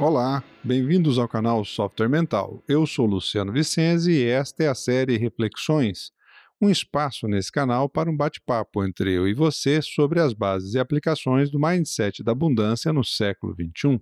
Olá, 0.00 0.42
bem-vindos 0.64 1.18
ao 1.18 1.28
canal 1.28 1.62
Software 1.62 2.08
Mental. 2.08 2.64
Eu 2.66 2.86
sou 2.86 3.04
Luciano 3.04 3.52
Vicenzi 3.52 4.12
e 4.12 4.24
esta 4.24 4.64
é 4.64 4.68
a 4.68 4.74
série 4.74 5.18
Reflexões, 5.18 6.10
um 6.58 6.70
espaço 6.70 7.28
nesse 7.28 7.52
canal 7.52 7.86
para 7.86 8.10
um 8.10 8.16
bate-papo 8.16 8.82
entre 8.82 9.12
eu 9.12 9.28
e 9.28 9.34
você 9.34 9.82
sobre 9.82 10.18
as 10.18 10.32
bases 10.32 10.72
e 10.72 10.78
aplicações 10.78 11.50
do 11.50 11.60
mindset 11.60 12.24
da 12.24 12.32
abundância 12.32 12.94
no 12.94 13.04
século 13.04 13.54
XXI. 13.54 14.00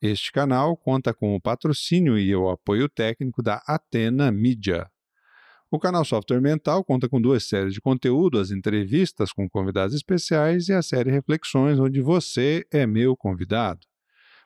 Este 0.00 0.32
canal 0.32 0.78
conta 0.78 1.12
com 1.12 1.36
o 1.36 1.40
patrocínio 1.40 2.18
e 2.18 2.34
o 2.34 2.48
apoio 2.48 2.88
técnico 2.88 3.42
da 3.42 3.62
Atena 3.66 4.32
Media. 4.32 4.90
O 5.70 5.78
canal 5.78 6.06
Software 6.06 6.40
Mental 6.40 6.82
conta 6.82 7.06
com 7.06 7.20
duas 7.20 7.44
séries 7.44 7.74
de 7.74 7.82
conteúdo, 7.82 8.38
as 8.38 8.50
entrevistas 8.50 9.30
com 9.30 9.46
convidados 9.46 9.94
especiais 9.94 10.70
e 10.70 10.72
a 10.72 10.80
série 10.80 11.10
Reflexões, 11.10 11.78
onde 11.78 12.00
você 12.00 12.64
é 12.72 12.86
meu 12.86 13.14
convidado. 13.14 13.91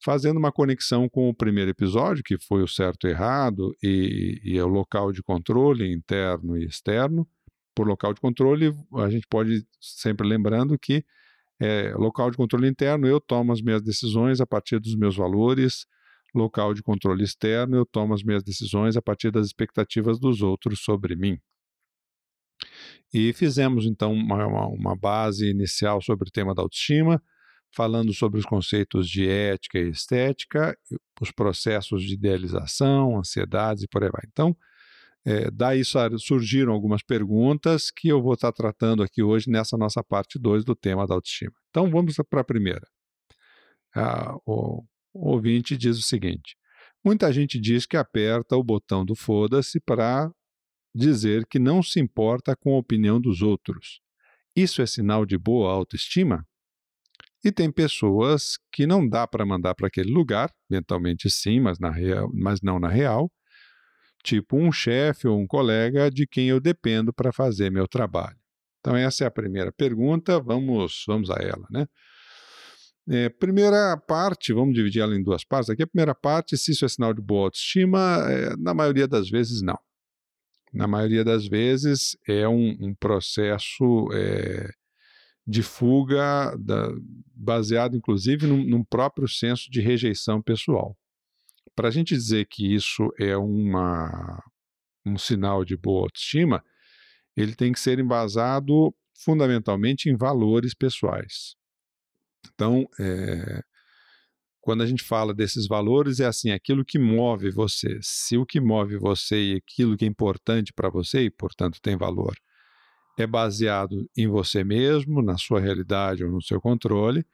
fazendo 0.03 0.39
uma 0.39 0.53
conexão 0.53 1.09
com 1.09 1.29
o 1.29 1.35
primeiro 1.35 1.71
episódio, 1.71 2.23
que 2.23 2.39
foi 2.39 2.63
o 2.63 2.69
certo 2.69 3.07
e 3.07 3.11
errado, 3.11 3.75
e, 3.83 4.41
e 4.45 4.61
o 4.61 4.67
local 4.67 5.13
de 5.13 5.23
controle 5.23 5.93
interno 5.93 6.57
e 6.57 6.65
externo. 6.65 7.27
Por 7.75 7.87
local 7.87 8.15
de 8.15 8.21
controle, 8.21 8.73
a 8.95 9.11
gente 9.11 9.27
pode 9.29 9.67
sempre 9.81 10.27
lembrando 10.27 10.79
que 10.79 11.05
é, 11.61 11.95
local 11.95 12.31
de 12.31 12.37
controle 12.37 12.69
interno, 12.69 13.07
eu 13.07 13.21
tomo 13.21 13.53
as 13.53 13.63
minhas 13.63 13.83
decisões 13.83 14.41
a 14.41 14.47
partir 14.47 14.79
dos 14.79 14.95
meus 14.97 15.17
valores, 15.17 15.87
local 16.35 16.75
de 16.75 16.83
controle 16.83 17.23
externo, 17.23 17.77
eu 17.77 17.87
tomo 17.87 18.13
as 18.13 18.23
minhas 18.23 18.43
decisões 18.43 18.97
a 18.97 19.03
partir 19.03 19.31
das 19.31 19.47
expectativas 19.47 20.19
dos 20.19 20.43
outros 20.43 20.81
sobre 20.81 21.15
mim. 21.15 21.39
E 23.13 23.33
fizemos 23.33 23.87
então 23.87 24.13
uma, 24.13 24.67
uma 24.67 24.97
base 24.97 25.49
inicial 25.49 26.03
sobre 26.03 26.29
o 26.29 26.33
tema 26.33 26.55
da 26.55 26.63
autoestima, 26.63 27.23
falando 27.75 28.13
sobre 28.13 28.39
os 28.39 28.47
conceitos 28.47 29.09
de 29.09 29.29
ética 29.29 29.79
e 29.79 29.91
estética, 29.91 30.77
os 31.21 31.31
processos 31.31 32.03
de 32.03 32.15
idealização, 32.15 33.19
ansiedades 33.19 33.83
e 33.83 33.89
por 33.89 34.05
aí 34.05 34.11
vai. 34.11 34.23
Então, 34.27 34.57
é, 35.27 35.51
daí 35.51 35.83
surgiram 36.19 36.73
algumas 36.73 37.03
perguntas 37.03 37.91
que 37.91 38.09
eu 38.09 38.23
vou 38.23 38.35
estar 38.35 38.53
tratando 38.53 39.03
aqui 39.03 39.23
hoje 39.23 39.51
nessa 39.51 39.77
nossa 39.77 40.03
parte 40.05 40.39
2 40.39 40.65
do 40.65 40.77
tema 40.77 41.07
da 41.07 41.15
autoestima. 41.15 41.55
Então, 41.71 41.91
vamos 41.91 42.15
para 42.29 42.43
a 42.43 42.45
primeira. 42.45 42.87
Ah, 43.95 44.37
o, 44.45 44.85
o 45.13 45.31
ouvinte 45.31 45.77
diz 45.77 45.99
o 45.99 46.03
seguinte: 46.03 46.57
muita 47.03 47.33
gente 47.33 47.59
diz 47.59 47.87
que 47.87 47.97
aperta 47.97 48.57
o 48.57 48.63
botão 48.63 49.05
do 49.05 49.15
foda-se 49.15 49.81
para 49.81 50.31
dizer 50.95 51.47
que 51.47 51.59
não 51.59 51.83
se 51.83 52.01
importa 52.01 52.55
com 52.55 52.75
a 52.75 52.79
opinião 52.79 53.21
dos 53.21 53.43
outros. 53.43 54.01
Isso 54.55 54.83
é 54.83 54.87
sinal 54.87 55.27
de 55.27 55.37
boa 55.37 55.73
autoestima? 55.73 56.47
E 57.45 57.53
tem 57.53 57.71
pessoas 57.71 58.57
que 58.73 58.87
não 58.87 59.07
dá 59.07 59.27
para 59.27 59.45
mandar 59.45 59.75
para 59.75 59.89
aquele 59.89 60.11
lugar, 60.11 60.51
mentalmente 60.71 61.29
sim, 61.31 61.61
mas, 61.61 61.79
na 61.79 61.91
real, 61.91 62.31
mas 62.33 62.63
não 62.63 62.81
na 62.81 62.89
real, 62.89 63.31
tipo 64.23 64.57
um 64.57 64.73
chefe 64.73 65.29
ou 65.29 65.39
um 65.39 65.47
colega 65.47 66.11
de 66.11 66.27
quem 66.27 66.49
eu 66.49 66.59
dependo 66.59 67.13
para 67.13 67.33
fazer 67.33 67.71
meu 67.71 67.87
trabalho. 67.87 68.39
Então 68.81 68.97
essa 68.97 69.25
é 69.25 69.27
a 69.27 69.31
primeira 69.31 69.71
pergunta, 69.71 70.41
vamos, 70.41 71.05
vamos 71.07 71.31
a 71.31 71.37
ela, 71.37 71.67
né? 71.71 71.87
É, 73.07 73.29
primeira 73.29 73.99
parte, 73.99 74.55
vamos 74.55 74.75
dividir 74.75 75.03
ela 75.03 75.15
em 75.15 75.23
duas 75.23 75.45
partes. 75.45 75.69
Aqui 75.69 75.83
a 75.83 75.87
primeira 75.87 76.15
parte, 76.15 76.57
se 76.57 76.73
isso 76.73 76.87
é 76.87 76.89
sinal 76.89 77.13
de 77.13 77.21
boa 77.21 77.45
autoestima, 77.45 78.25
é, 78.31 78.57
na 78.57 78.73
maioria 78.73 79.07
das 79.07 79.29
vezes 79.29 79.61
não. 79.61 79.79
Na 80.73 80.87
maioria 80.87 81.23
das 81.23 81.47
vezes 81.47 82.17
é 82.27 82.49
um, 82.49 82.77
um 82.81 82.95
processo 82.95 84.09
é, 84.15 84.71
de 85.47 85.63
fuga, 85.63 86.57
da, 86.59 86.89
baseado 87.35 87.97
inclusive 87.97 88.47
num, 88.47 88.65
num, 88.65 88.85
próprio 88.85 89.29
senso 89.29 89.71
de 89.71 89.81
rejeição 89.81 90.41
pessoal. 90.41 90.97
Para 91.75 91.89
a 91.89 91.91
gente 91.91 92.15
dizer 92.15 92.47
que 92.47 92.75
isso 92.75 93.13
é 93.19 93.37
uma, 93.37 94.43
um 95.05 95.19
sinal 95.19 95.65
de 95.65 95.77
boa 95.77 96.05
autoestima, 96.05 96.65
ele 97.37 97.55
tem 97.55 97.73
que 97.73 97.81
ser 97.81 97.99
embasado 97.99 98.95
fundamentalmente 99.15 100.09
em 100.09 100.17
valores 100.17 100.75
pessoais. 100.75 101.57
Então, 102.53 102.87
é, 102.99 103.63
quando 104.61 104.83
a 104.83 104.87
gente 104.87 105.03
fala 105.03 105.35
desses 105.35 105.67
valores, 105.67 106.21
é 106.21 106.27
assim: 106.27 106.51
aquilo 106.51 106.85
que 106.85 106.99
move 106.99 107.51
você. 107.51 107.99
Se 108.01 108.37
o 108.37 108.47
que 108.47 108.61
move 108.61 108.97
você 108.97 109.37
e 109.37 109.57
aquilo 109.57 109.97
que 109.97 110.05
é 110.05 110.09
importante 110.09 110.73
para 110.73 110.89
você, 110.89 111.25
e 111.25 111.31
portanto 111.31 111.81
tem 111.83 111.97
valor, 111.97 112.35
é 113.17 113.27
baseado 113.27 114.09
em 114.17 114.27
você 114.27 114.65
mesmo, 114.65 115.23
na 115.23 115.37
sua 115.37 115.61
realidade 115.61 116.25
ou 116.25 116.31
no 116.31 116.43
seu 116.43 116.61
controle, 116.61 117.25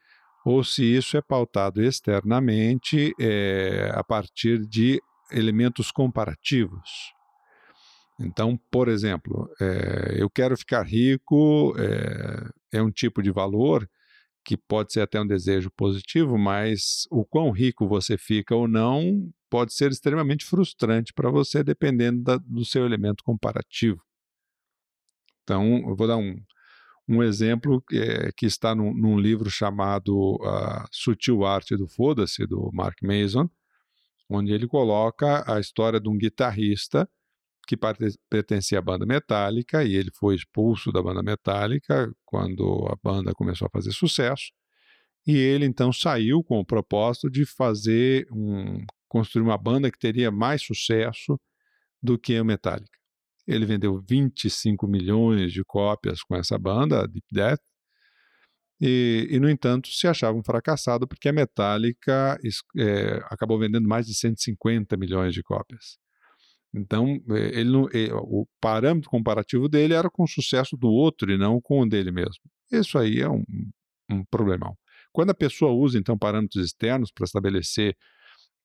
ou 0.44 0.64
se 0.64 0.84
isso 0.84 1.16
é 1.16 1.22
pautado 1.22 1.82
externamente 1.82 3.14
é, 3.20 3.90
a 3.94 4.02
partir 4.02 4.66
de 4.66 5.00
elementos 5.30 5.90
comparativos. 5.90 7.12
Então, 8.18 8.58
por 8.70 8.88
exemplo, 8.88 9.48
é, 9.60 10.16
eu 10.18 10.28
quero 10.28 10.56
ficar 10.56 10.82
rico 10.82 11.74
é, 11.78 12.78
é 12.78 12.82
um 12.82 12.90
tipo 12.90 13.22
de 13.22 13.30
valor 13.30 13.88
que 14.44 14.56
pode 14.56 14.92
ser 14.92 15.00
até 15.00 15.20
um 15.20 15.26
desejo 15.26 15.70
positivo, 15.70 16.36
mas 16.38 17.06
o 17.10 17.24
quão 17.24 17.50
rico 17.50 17.86
você 17.86 18.18
fica 18.18 18.54
ou 18.54 18.66
não 18.66 19.30
pode 19.50 19.74
ser 19.74 19.90
extremamente 19.90 20.44
frustrante 20.44 21.12
para 21.12 21.30
você, 21.30 21.62
dependendo 21.62 22.22
da, 22.22 22.36
do 22.36 22.64
seu 22.64 22.84
elemento 22.86 23.24
comparativo. 23.24 24.00
Então, 25.50 25.82
eu 25.88 25.96
vou 25.96 26.06
dar 26.06 26.16
um, 26.16 26.40
um 27.08 27.24
exemplo 27.24 27.82
que, 27.82 27.98
é, 27.98 28.30
que 28.36 28.46
está 28.46 28.72
num, 28.72 28.94
num, 28.94 29.18
livro 29.18 29.50
chamado 29.50 30.36
uh, 30.36 30.86
Sutil 30.92 31.44
Arte 31.44 31.76
do 31.76 31.88
Foda-se, 31.88 32.46
do 32.46 32.70
Mark 32.72 33.02
Mason, 33.02 33.50
onde 34.28 34.52
ele 34.52 34.68
coloca 34.68 35.42
a 35.52 35.58
história 35.58 35.98
de 35.98 36.08
um 36.08 36.16
guitarrista 36.16 37.08
que 37.66 37.76
pertencia 38.30 38.78
à 38.78 38.82
banda 38.82 39.04
Metallica 39.04 39.82
e 39.82 39.96
ele 39.96 40.12
foi 40.14 40.36
expulso 40.36 40.92
da 40.92 41.02
banda 41.02 41.20
Metallica 41.20 42.12
quando 42.24 42.86
a 42.88 42.96
banda 43.02 43.32
começou 43.34 43.66
a 43.66 43.70
fazer 43.70 43.90
sucesso. 43.90 44.52
E 45.26 45.36
ele 45.36 45.64
então 45.64 45.92
saiu 45.92 46.44
com 46.44 46.60
o 46.60 46.64
propósito 46.64 47.28
de 47.28 47.44
fazer 47.44 48.24
um 48.30 48.84
construir 49.08 49.42
uma 49.42 49.58
banda 49.58 49.90
que 49.90 49.98
teria 49.98 50.30
mais 50.30 50.62
sucesso 50.62 51.40
do 52.00 52.16
que 52.16 52.36
a 52.36 52.44
Metallica. 52.44 52.99
Ele 53.52 53.66
vendeu 53.66 54.00
25 54.08 54.86
milhões 54.86 55.52
de 55.52 55.64
cópias 55.64 56.22
com 56.22 56.36
essa 56.36 56.58
banda, 56.58 57.06
Deep 57.06 57.26
Death, 57.32 57.60
e, 58.80 59.28
e, 59.30 59.38
no 59.38 59.50
entanto, 59.50 59.88
se 59.88 60.06
achava 60.06 60.38
um 60.38 60.42
fracassado 60.42 61.06
porque 61.06 61.28
a 61.28 61.32
Metallica 61.32 62.38
é, 62.78 63.20
acabou 63.26 63.58
vendendo 63.58 63.86
mais 63.86 64.06
de 64.06 64.14
150 64.14 64.96
milhões 64.96 65.34
de 65.34 65.42
cópias. 65.42 65.98
Então, 66.74 67.20
é, 67.30 67.60
ele 67.60 67.70
não, 67.70 67.88
é, 67.92 68.08
o 68.14 68.46
parâmetro 68.60 69.10
comparativo 69.10 69.68
dele 69.68 69.92
era 69.92 70.08
com 70.08 70.22
o 70.22 70.28
sucesso 70.28 70.76
do 70.78 70.88
outro 70.88 71.30
e 71.30 71.36
não 71.36 71.60
com 71.60 71.80
o 71.80 71.88
dele 71.88 72.10
mesmo. 72.10 72.40
Isso 72.72 72.96
aí 72.98 73.20
é 73.20 73.28
um, 73.28 73.44
um 74.10 74.24
problemão. 74.24 74.74
Quando 75.12 75.30
a 75.30 75.34
pessoa 75.34 75.72
usa, 75.72 75.98
então, 75.98 76.16
parâmetros 76.16 76.64
externos 76.64 77.10
para 77.12 77.24
estabelecer 77.24 77.94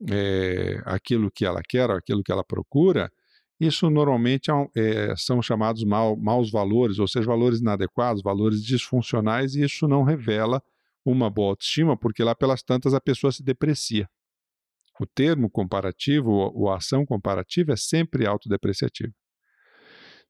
é, 0.10 0.82
aquilo 0.86 1.30
que 1.32 1.46
ela 1.46 1.62
quer, 1.68 1.90
aquilo 1.92 2.24
que 2.24 2.32
ela 2.32 2.44
procura, 2.44 3.12
isso 3.60 3.90
normalmente 3.90 4.52
é, 4.76 5.16
são 5.16 5.42
chamados 5.42 5.84
mal, 5.84 6.18
maus 6.18 6.52
valores, 6.52 7.00
ou 7.00 7.08
seja, 7.08 7.26
valores 7.26 7.60
inadequados, 7.62 8.22
valores 8.22 8.62
disfuncionais, 8.64 9.56
e 9.56 9.64
isso 9.64 9.88
não 9.88 10.04
revela 10.04 10.62
uma 11.06 11.30
boa 11.30 11.52
autoestima, 11.52 11.96
porque 11.96 12.24
lá 12.24 12.36
pelas 12.36 12.64
tantas 12.64 12.94
a 12.94 13.00
pessoa 13.00 13.32
se 13.32 13.44
deprecia. 13.44 14.10
O 15.00 15.06
termo 15.06 15.50
comparativo, 15.50 16.32
ou 16.32 16.70
a 16.70 16.78
ação 16.78 17.06
comparativa, 17.06 17.74
é 17.74 17.76
sempre 17.78 18.26
autodepreciativo. 18.26 19.14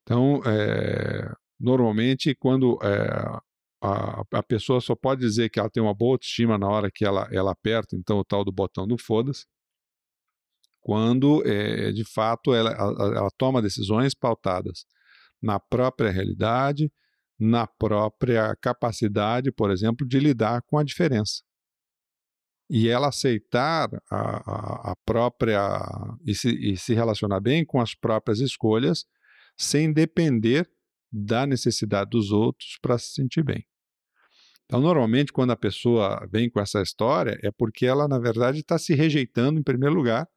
Então, 0.04 0.42
é, 0.46 1.32
normalmente, 1.60 2.36
quando 2.36 2.78
é, 2.84 3.42
a, 3.82 4.24
a, 4.34 4.44
pessoa 4.44 4.82
só 4.82 4.96
pode 4.96 5.22
dizer 5.22 5.50
que 5.50 5.60
ela 5.60 5.70
tem 5.70 5.82
uma 5.82 5.94
boa 5.94 6.14
autoestima 6.16 6.58
na 6.58 6.68
hora 6.68 6.92
que 6.92 7.06
ela, 7.06 7.28
ela 7.32 7.52
aperta, 7.52 7.96
então, 7.96 8.18
o 8.20 8.26
tal 8.26 8.44
do 8.44 8.52
botão 8.52 8.88
do 8.88 8.98
foda-se, 8.98 9.46
quando, 10.86 11.42
é, 11.48 11.92
de 11.92 12.04
fato, 12.04 12.54
ela, 12.54 12.70
ela, 12.70 13.30
toma 13.40 13.60
decisões 13.60 14.14
pautadas 14.14 14.86
na 15.42 15.60
própria 15.60 16.12
realidade, 16.12 16.92
na 17.40 17.66
própria 17.66 18.56
capacidade, 18.62 19.52
por 19.52 19.72
exemplo, 19.72 20.08
de 20.08 20.20
lidar 20.20 20.62
com 20.62 20.78
a 20.78 20.84
diferença. 20.84 21.42
e 22.70 22.88
ela 22.88 23.08
aceitar 23.08 23.90
a, 24.12 24.20
a, 24.20 24.92
a 24.92 24.96
própria 25.04 25.60
e 26.24 26.36
se, 26.36 26.50
e 26.50 26.78
se 26.78 26.94
relacionar 26.94 27.40
bem 27.40 27.66
com 27.66 27.82
as 27.82 27.96
próprias 27.96 28.40
escolhas, 28.40 29.06
sem 29.58 29.92
depender 29.92 30.70
da 31.12 31.48
necessidade 31.48 32.12
dos 32.12 32.32
outros 32.32 32.78
para 32.80 33.00
se 33.00 33.12
sentir 33.14 33.44
bem. 33.44 33.66
Então, 34.66 34.82
normalmente, 34.82 35.34
quando 35.34 35.50
a 35.50 35.58
pessoa 35.58 36.28
vem 36.32 36.48
com 36.48 36.60
essa 36.60 36.80
história, 36.80 37.40
é 37.42 37.52
porque 37.52 37.88
ela, 37.88 38.08
na 38.08 38.20
verdade, 38.20 38.60
está 38.60 38.78
se 38.78 38.94
rejeitando 38.94 39.60
em 39.60 39.64
primeiro 39.64 39.96
lugar 39.96 40.28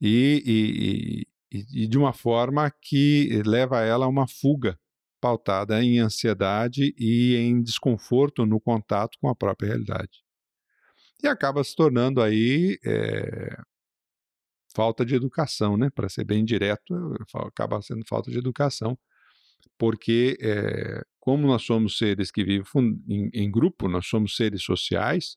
e, 0.00 1.26
e, 1.52 1.66
e, 1.84 1.88
de 1.88 1.98
uma 1.98 2.12
forma 2.12 2.70
que 2.82 3.42
leva 3.44 3.80
ela 3.82 4.06
a 4.06 4.08
uma 4.08 4.26
fuga 4.28 4.78
pautada 5.20 5.82
em 5.82 5.98
ansiedade 5.98 6.94
e 6.96 7.34
em 7.36 7.62
desconforto 7.62 8.46
no 8.46 8.60
contato 8.60 9.18
com 9.20 9.28
a 9.28 9.34
própria 9.34 9.68
realidade. 9.68 10.22
E 11.22 11.26
acaba 11.26 11.64
se 11.64 11.74
tornando 11.74 12.22
aí 12.22 12.78
é, 12.84 13.56
falta 14.74 15.04
de 15.04 15.14
educação, 15.14 15.76
né? 15.76 15.90
Para 15.90 16.08
ser 16.08 16.24
bem 16.24 16.44
direto, 16.44 16.94
acaba 17.34 17.82
sendo 17.82 18.06
falta 18.06 18.30
de 18.30 18.38
educação, 18.38 18.96
porque 19.76 20.36
é, 20.40 21.02
como 21.18 21.46
nós 21.46 21.62
somos 21.62 21.98
seres 21.98 22.30
que 22.30 22.44
vivem 22.44 22.64
em, 23.08 23.30
em 23.34 23.50
grupo, 23.50 23.88
nós 23.88 24.06
somos 24.06 24.36
seres 24.36 24.62
sociais, 24.62 25.36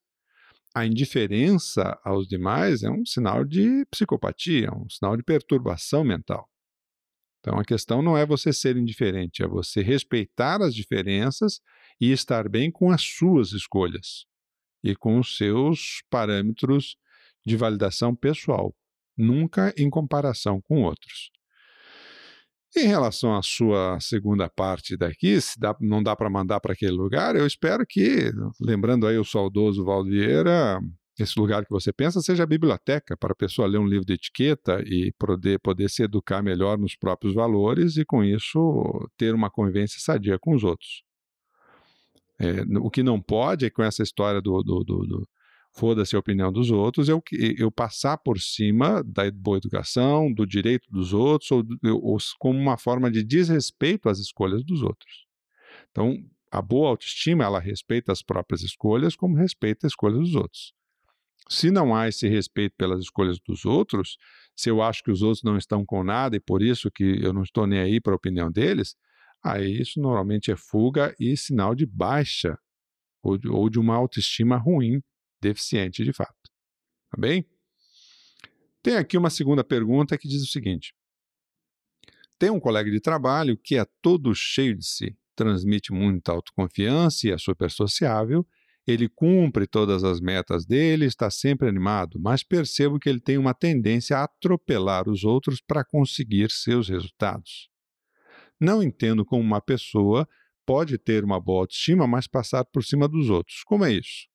a 0.74 0.86
indiferença 0.86 2.00
aos 2.04 2.28
demais 2.28 2.84
é 2.84 2.90
um 2.90 3.06
sinal 3.06 3.44
de 3.44 3.86
psicopatia, 3.92 4.72
um 4.74 4.90
sinal 4.90 5.18
de 5.18 5.24
perturbação 5.24 6.04
mental. 6.04 6.50
Então 7.40 7.60
a 7.60 7.66
questão 7.66 8.02
não 8.02 8.18
é 8.18 8.26
você 8.26 8.54
ser 8.54 8.78
indiferente, 8.78 9.44
é 9.44 9.48
você 9.48 9.82
respeitar 9.82 10.62
as 10.62 10.74
diferenças 10.74 11.60
e 12.00 12.12
estar 12.12 12.48
bem 12.48 12.72
com 12.72 12.92
as 12.92 13.02
suas 13.02 13.52
escolhas 13.52 14.26
e 14.84 14.96
com 14.96 15.20
os 15.20 15.38
seus 15.38 16.02
parâmetros 16.10 16.96
de 17.46 17.58
validação 17.58 18.16
pessoal, 18.16 18.76
nunca 19.18 19.74
em 19.78 19.90
comparação 19.90 20.62
com 20.62 20.84
outros. 20.84 21.32
Em 22.76 22.88
relação 22.88 23.36
à 23.36 23.42
sua 23.44 24.00
segunda 24.00 24.50
parte 24.50 24.96
daqui, 24.96 25.42
se 25.42 25.60
dá, 25.60 25.76
não 25.82 26.02
dá 26.02 26.16
para 26.16 26.30
mandar 26.30 26.62
para 26.62 26.72
aquele 26.72 26.94
lugar, 26.94 27.36
eu 27.36 27.46
espero 27.46 27.86
que, 27.86 28.32
lembrando 28.62 29.06
aí 29.06 29.18
o 29.18 29.26
saudoso 29.26 29.84
Valdieira, 29.84 30.80
esse 31.20 31.38
lugar 31.38 31.66
que 31.66 31.70
você 31.70 31.92
pensa 31.92 32.22
seja 32.22 32.44
a 32.44 32.48
biblioteca, 32.48 33.18
para 33.18 33.34
a 33.34 33.36
pessoa 33.36 33.68
ler 33.68 33.78
um 33.78 33.86
livro 33.86 34.06
de 34.06 34.14
etiqueta 34.14 34.82
e 34.86 35.14
poder, 35.20 35.60
poder 35.60 35.90
se 35.90 36.04
educar 36.04 36.42
melhor 36.42 36.78
nos 36.78 36.96
próprios 36.96 37.34
valores 37.34 37.98
e, 37.98 38.06
com 38.06 38.24
isso, 38.24 39.10
ter 39.18 39.36
uma 39.36 39.50
convivência 39.50 40.00
sadia 40.00 40.40
com 40.40 40.56
os 40.56 40.64
outros. 40.64 41.04
É, 42.40 42.62
o 42.80 42.90
que 42.90 43.04
não 43.04 43.22
pode 43.22 43.66
é 43.66 43.70
com 43.70 43.84
essa 43.84 44.02
história 44.02 44.42
do, 44.42 44.64
do, 44.64 44.84
do, 44.84 45.06
do 45.06 45.28
foda-se 45.74 46.16
a 46.16 46.20
opinião 46.20 46.52
dos 46.52 46.70
outros, 46.70 47.08
eu, 47.08 47.24
eu 47.58 47.72
passar 47.72 48.18
por 48.18 48.40
cima 48.40 49.04
da 49.04 49.30
boa 49.32 49.58
educação, 49.58 50.32
do 50.32 50.46
direito 50.46 50.90
dos 50.92 51.14
outros, 51.14 51.50
ou, 51.52 51.64
ou 51.84 52.18
como 52.40 52.60
uma 52.60 52.78
forma 52.78 53.10
de 53.10 53.24
desrespeito 53.24 54.10
às 54.10 54.20
escolhas 54.20 54.64
dos 54.64 54.82
outros. 54.82 55.26
Então, 55.90 56.18
a 56.52 56.62
boa 56.62 56.90
autoestima, 56.90 57.46
ela 57.46 57.60
respeita 57.60 58.12
as 58.12 58.22
próprias 58.22 58.62
escolhas, 58.62 59.16
como 59.16 59.38
respeita 59.38 59.88
a 59.88 59.90
escolha 59.90 60.18
dos 60.18 60.36
outros. 60.36 60.74
Se 61.50 61.72
não 61.72 61.96
há 61.96 62.08
esse 62.08 62.28
respeito 62.28 62.76
pelas 62.78 63.00
escolhas 63.00 63.40
dos 63.40 63.66
outros, 63.66 64.18
se 64.56 64.70
eu 64.70 64.82
acho 64.82 65.04
que 65.04 65.12
os 65.12 65.22
outros 65.22 65.44
não 65.44 65.58
estão 65.58 65.86
com 65.86 66.04
nada 66.04 66.36
e 66.36 66.40
por 66.40 66.62
isso 66.62 66.92
que 66.92 67.20
eu 67.24 67.34
não 67.34 67.44
estou 67.44 67.66
nem 67.66 67.80
aí 67.80 68.02
para 68.02 68.14
a 68.14 68.16
opinião 68.16 68.52
deles, 68.52 68.96
aí 69.44 69.82
isso 69.82 70.00
normalmente 70.00 70.52
é 70.52 70.56
fuga 70.56 71.16
e 71.20 71.36
sinal 71.36 71.74
de 71.74 71.86
baixa 71.86 72.58
ou 73.24 73.38
de, 73.38 73.48
ou 73.48 73.70
de 73.70 73.80
uma 73.80 73.96
autoestima 73.96 74.58
ruim 74.58 75.02
deficiente 75.42 76.04
de 76.04 76.14
fato. 76.14 76.34
Tá 77.10 77.18
bem? 77.20 77.46
Tem 78.82 78.96
aqui 78.96 79.18
uma 79.18 79.30
segunda 79.30 79.64
pergunta 79.64 80.18
que 80.18 80.28
diz 80.28 80.42
o 80.42 80.48
seguinte: 80.48 80.94
Tem 82.40 82.50
um 82.50 82.60
colega 82.60 82.90
de 82.90 83.00
trabalho 83.00 83.58
que 83.58 83.76
é 83.78 83.86
todo 84.02 84.34
cheio 84.34 84.76
de 84.78 84.86
si, 84.86 85.18
transmite 85.36 85.92
muita 85.92 86.32
autoconfiança 86.32 87.28
e 87.28 87.32
é 87.32 87.38
super 87.38 87.70
sociável. 87.70 88.46
Ele 88.88 89.08
cumpre 89.08 89.68
todas 89.68 90.04
as 90.04 90.20
metas 90.20 90.66
dele, 90.66 91.06
está 91.06 91.30
sempre 91.30 91.70
animado, 91.70 92.20
mas 92.20 92.44
percebo 92.44 93.00
que 93.00 93.08
ele 93.08 93.20
tem 93.20 93.38
uma 93.38 93.54
tendência 93.54 94.18
a 94.18 94.24
atropelar 94.24 95.08
os 95.08 95.24
outros 95.24 95.62
para 95.62 95.86
conseguir 95.86 96.50
seus 96.50 96.90
resultados. 96.90 97.70
Não 98.60 98.82
entendo 98.82 99.24
como 99.24 99.42
uma 99.42 99.62
pessoa 99.62 100.28
pode 100.66 100.98
ter 100.98 101.24
uma 101.24 101.40
boa 101.40 101.62
autoestima, 101.62 102.08
mas 102.08 102.26
passar 102.26 102.66
por 102.66 102.84
cima 102.84 103.08
dos 103.08 103.30
outros. 103.30 103.64
Como 103.64 103.86
é 103.86 103.94
isso? 103.94 104.31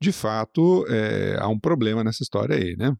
De 0.00 0.12
fato, 0.12 0.86
é, 0.88 1.36
há 1.38 1.48
um 1.48 1.58
problema 1.58 2.02
nessa 2.02 2.22
história 2.22 2.56
aí, 2.56 2.76
né? 2.76 2.96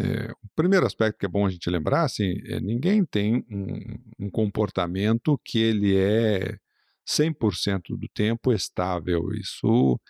É, 0.00 0.30
o 0.30 0.48
primeiro 0.54 0.86
aspecto 0.86 1.18
que 1.18 1.26
é 1.26 1.28
bom 1.28 1.44
a 1.44 1.50
gente 1.50 1.68
lembrar, 1.68 2.04
assim, 2.04 2.34
é, 2.46 2.60
ninguém 2.60 3.04
tem 3.04 3.44
um, 3.50 4.26
um, 4.26 4.30
comportamento 4.30 5.38
que 5.44 5.58
ele 5.58 5.96
é 5.96 6.56
100% 7.06 7.98
do 7.98 8.08
tempo 8.14 8.52
estável. 8.52 9.32
Isso 9.32 10.00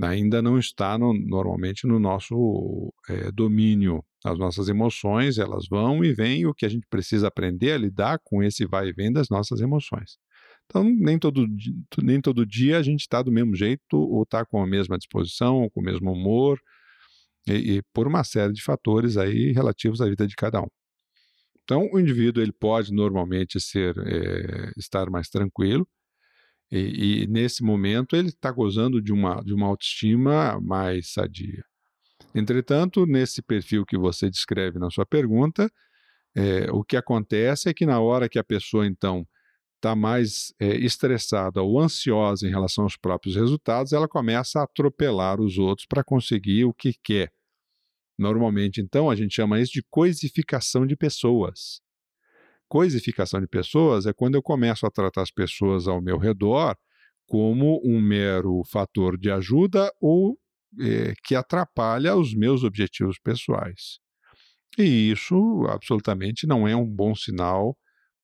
ainda 0.00 0.40
não 0.40 0.58
está 0.58 0.96
no, 0.96 1.12
normalmente 1.12 1.86
no 1.86 1.98
nosso 1.98 2.92
é, 3.08 3.32
domínio. 3.32 4.04
As 4.24 4.38
nossas 4.38 4.68
emoções, 4.68 5.38
elas 5.38 5.66
vão 5.68 6.04
e 6.04 6.12
vêm, 6.12 6.46
o 6.46 6.54
que 6.54 6.66
a 6.66 6.68
gente 6.68 6.86
precisa 6.88 7.28
aprender 7.28 7.72
a 7.72 7.78
lidar 7.78 8.18
com 8.24 8.42
esse 8.42 8.66
vai 8.66 8.88
e 8.88 8.92
vem 8.92 9.12
das 9.12 9.28
nossas 9.28 9.60
emoções. 9.60 10.18
Então, 10.66 10.84
nem 10.84 11.18
todo, 11.18 11.46
nem 12.02 12.20
todo 12.20 12.44
dia 12.44 12.78
a 12.78 12.82
gente 12.82 13.00
está 13.00 13.22
do 13.22 13.32
mesmo 13.32 13.54
jeito, 13.54 13.96
ou 13.96 14.22
está 14.22 14.44
com 14.44 14.60
a 14.60 14.66
mesma 14.66 14.98
disposição, 14.98 15.62
ou 15.62 15.70
com 15.70 15.80
o 15.80 15.84
mesmo 15.84 16.12
humor, 16.12 16.60
e, 17.46 17.76
e, 17.76 17.82
por 17.94 18.06
uma 18.06 18.24
série 18.24 18.52
de 18.52 18.62
fatores 18.62 19.16
aí 19.16 19.52
relativos 19.52 20.00
à 20.00 20.08
vida 20.08 20.26
de 20.26 20.34
cada 20.34 20.60
um. 20.60 20.68
Então, 21.62 21.88
o 21.92 21.98
indivíduo 21.98 22.42
ele 22.42 22.52
pode 22.52 22.92
normalmente 22.92 23.60
ser 23.60 23.96
é, 23.98 24.72
estar 24.76 25.08
mais 25.08 25.28
tranquilo, 25.28 25.86
e, 26.70 27.22
e 27.22 27.26
nesse 27.28 27.62
momento 27.62 28.16
ele 28.16 28.28
está 28.28 28.50
gozando 28.50 29.00
de 29.00 29.12
uma, 29.12 29.40
de 29.42 29.54
uma 29.54 29.68
autoestima 29.68 30.60
mais 30.60 31.12
sadia. 31.12 31.64
Entretanto, 32.34 33.06
nesse 33.06 33.40
perfil 33.40 33.86
que 33.86 33.96
você 33.96 34.28
descreve 34.28 34.78
na 34.78 34.90
sua 34.90 35.06
pergunta, 35.06 35.70
é, 36.34 36.70
o 36.70 36.84
que 36.84 36.96
acontece 36.96 37.68
é 37.68 37.74
que 37.74 37.86
na 37.86 38.00
hora 38.00 38.28
que 38.28 38.38
a 38.38 38.44
pessoa 38.44 38.86
então 38.86 39.26
está 39.76 39.94
mais 39.94 40.52
é, 40.58 40.76
estressada 40.76 41.62
ou 41.62 41.78
ansiosa 41.80 42.46
em 42.46 42.50
relação 42.50 42.84
aos 42.84 42.96
próprios 42.96 43.36
resultados, 43.36 43.92
ela 43.92 44.08
começa 44.08 44.60
a 44.60 44.64
atropelar 44.64 45.40
os 45.40 45.58
outros 45.58 45.86
para 45.86 46.02
conseguir 46.02 46.64
o 46.64 46.74
que 46.74 46.94
quer. 47.02 47.32
Normalmente, 48.18 48.80
então, 48.80 49.10
a 49.10 49.14
gente 49.14 49.34
chama 49.34 49.60
isso 49.60 49.72
de 49.72 49.82
coisificação 49.90 50.86
de 50.86 50.96
pessoas. 50.96 51.80
Coisificação 52.68 53.40
de 53.40 53.46
pessoas 53.46 54.06
é 54.06 54.12
quando 54.12 54.34
eu 54.34 54.42
começo 54.42 54.86
a 54.86 54.90
tratar 54.90 55.22
as 55.22 55.30
pessoas 55.30 55.86
ao 55.86 56.00
meu 56.00 56.18
redor 56.18 56.76
como 57.26 57.80
um 57.84 58.00
mero 58.00 58.62
fator 58.64 59.18
de 59.18 59.30
ajuda 59.30 59.92
ou 60.00 60.38
é, 60.80 61.14
que 61.24 61.34
atrapalha 61.34 62.16
os 62.16 62.34
meus 62.34 62.64
objetivos 62.64 63.18
pessoais. 63.18 63.98
E 64.78 65.10
isso 65.10 65.64
absolutamente 65.68 66.46
não 66.46 66.66
é 66.66 66.74
um 66.74 66.86
bom 66.86 67.14
sinal 67.14 67.76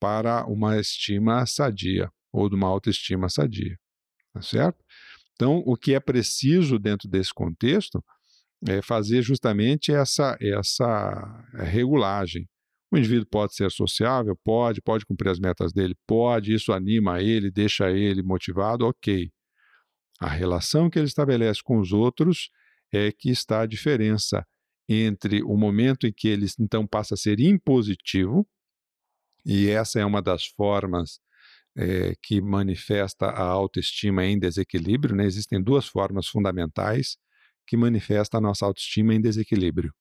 para 0.02 0.44
uma 0.46 0.80
estima 0.80 1.46
sadia 1.46 2.10
ou 2.32 2.48
de 2.48 2.56
uma 2.56 2.66
autoestima 2.66 3.28
sadia, 3.28 3.78
tá 4.34 4.42
certo? 4.42 4.84
Então, 5.36 5.62
o 5.64 5.76
que 5.76 5.94
é 5.94 6.00
preciso 6.00 6.76
dentro 6.76 7.08
desse 7.08 7.32
contexto 7.32 8.04
é 8.66 8.82
fazer 8.82 9.22
justamente 9.22 9.92
essa 9.92 10.36
essa 10.40 11.44
regulagem. 11.54 12.48
O 12.90 12.98
indivíduo 12.98 13.28
pode 13.30 13.54
ser 13.54 13.70
sociável, 13.70 14.36
pode, 14.42 14.82
pode 14.82 15.06
cumprir 15.06 15.30
as 15.30 15.38
metas 15.38 15.72
dele, 15.72 15.94
pode, 16.04 16.52
isso 16.52 16.72
anima 16.72 17.22
ele, 17.22 17.48
deixa 17.48 17.88
ele 17.92 18.24
motivado, 18.24 18.84
ok. 18.84 19.30
A 20.20 20.28
relação 20.28 20.90
que 20.90 20.98
ele 20.98 21.06
estabelece 21.06 21.62
com 21.62 21.78
os 21.78 21.92
outros 21.92 22.50
é 22.92 23.12
que 23.12 23.30
está 23.30 23.60
a 23.60 23.66
diferença 23.66 24.44
entre 24.88 25.44
o 25.44 25.56
momento 25.56 26.08
em 26.08 26.12
que 26.12 26.26
ele 26.26 26.46
então 26.58 26.88
passa 26.88 27.14
a 27.14 27.16
ser 27.16 27.38
impositivo, 27.38 28.44
e 29.44 29.68
essa 29.68 30.00
é 30.00 30.04
uma 30.04 30.22
das 30.22 30.46
formas 30.46 31.20
é, 31.76 32.14
que 32.22 32.40
manifesta 32.40 33.26
a 33.26 33.42
autoestima 33.42 34.24
em 34.24 34.38
desequilíbrio. 34.38 35.16
Né? 35.16 35.24
Existem 35.24 35.62
duas 35.62 35.86
formas 35.86 36.26
fundamentais 36.28 37.16
que 37.66 37.76
manifestam 37.76 38.38
a 38.38 38.42
nossa 38.42 38.66
autoestima 38.66 39.14
em 39.14 39.20
desequilíbrio: 39.20 39.92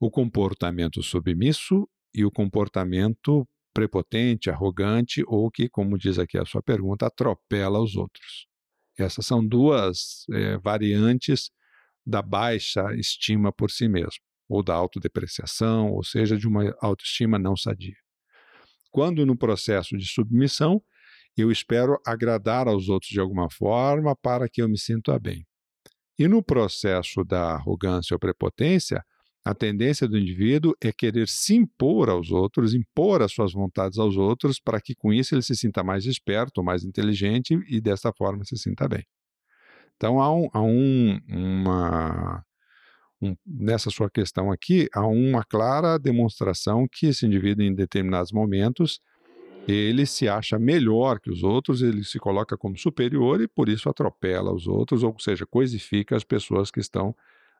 o 0.00 0.10
comportamento 0.10 1.02
submisso 1.02 1.88
e 2.14 2.24
o 2.24 2.30
comportamento 2.30 3.46
prepotente, 3.74 4.50
arrogante 4.50 5.22
ou 5.26 5.50
que, 5.50 5.68
como 5.68 5.98
diz 5.98 6.18
aqui 6.18 6.36
a 6.36 6.44
sua 6.44 6.62
pergunta, 6.62 7.06
atropela 7.06 7.80
os 7.80 7.96
outros. 7.96 8.46
Essas 8.98 9.24
são 9.26 9.46
duas 9.46 10.24
é, 10.32 10.58
variantes 10.58 11.50
da 12.04 12.20
baixa 12.20 12.92
estima 12.96 13.52
por 13.52 13.70
si 13.70 13.86
mesmo, 13.86 14.20
ou 14.48 14.62
da 14.62 14.74
autodepreciação, 14.74 15.92
ou 15.92 16.02
seja, 16.02 16.36
de 16.36 16.48
uma 16.48 16.74
autoestima 16.80 17.38
não 17.38 17.56
sadia. 17.56 17.94
Quando 18.90 19.24
no 19.26 19.36
processo 19.36 19.96
de 19.96 20.06
submissão, 20.06 20.82
eu 21.36 21.50
espero 21.50 21.98
agradar 22.04 22.66
aos 22.66 22.88
outros 22.88 23.10
de 23.10 23.20
alguma 23.20 23.50
forma 23.50 24.16
para 24.16 24.48
que 24.48 24.60
eu 24.60 24.68
me 24.68 24.78
sinta 24.78 25.18
bem. 25.18 25.46
E 26.18 26.26
no 26.26 26.42
processo 26.42 27.22
da 27.24 27.52
arrogância 27.52 28.14
ou 28.14 28.18
prepotência, 28.18 29.04
a 29.44 29.54
tendência 29.54 30.08
do 30.08 30.18
indivíduo 30.18 30.74
é 30.80 30.92
querer 30.92 31.28
se 31.28 31.54
impor 31.54 32.10
aos 32.10 32.30
outros, 32.30 32.74
impor 32.74 33.22
as 33.22 33.32
suas 33.32 33.52
vontades 33.52 33.98
aos 33.98 34.16
outros, 34.16 34.60
para 34.60 34.80
que 34.80 34.94
com 34.94 35.12
isso 35.12 35.34
ele 35.34 35.42
se 35.42 35.54
sinta 35.54 35.82
mais 35.84 36.04
esperto, 36.06 36.62
mais 36.62 36.84
inteligente 36.84 37.58
e 37.68 37.80
dessa 37.80 38.12
forma 38.12 38.44
se 38.44 38.56
sinta 38.56 38.88
bem. 38.88 39.06
Então 39.96 40.20
há, 40.20 40.34
um, 40.34 40.48
há 40.52 40.60
um, 40.60 41.18
uma, 41.28 42.44
um, 43.20 43.36
nessa 43.46 43.90
sua 43.90 44.08
questão 44.10 44.50
aqui, 44.50 44.88
há 44.94 45.06
uma 45.06 45.44
clara 45.44 45.98
demonstração 45.98 46.86
que 46.90 47.06
esse 47.06 47.26
indivíduo, 47.26 47.64
em 47.64 47.74
determinados 47.74 48.32
momentos, 48.32 49.00
ele 49.66 50.06
se 50.06 50.28
acha 50.28 50.58
melhor 50.58 51.20
que 51.20 51.30
os 51.30 51.42
outros, 51.42 51.82
ele 51.82 52.02
se 52.02 52.18
coloca 52.18 52.56
como 52.56 52.78
superior 52.78 53.40
e 53.40 53.48
por 53.48 53.68
isso 53.68 53.88
atropela 53.88 54.52
os 54.52 54.66
outros, 54.66 55.02
ou 55.02 55.14
seja, 55.18 55.44
coisifica 55.44 56.16
as 56.16 56.24
pessoas 56.24 56.70
que 56.70 56.80
estão 56.80 57.14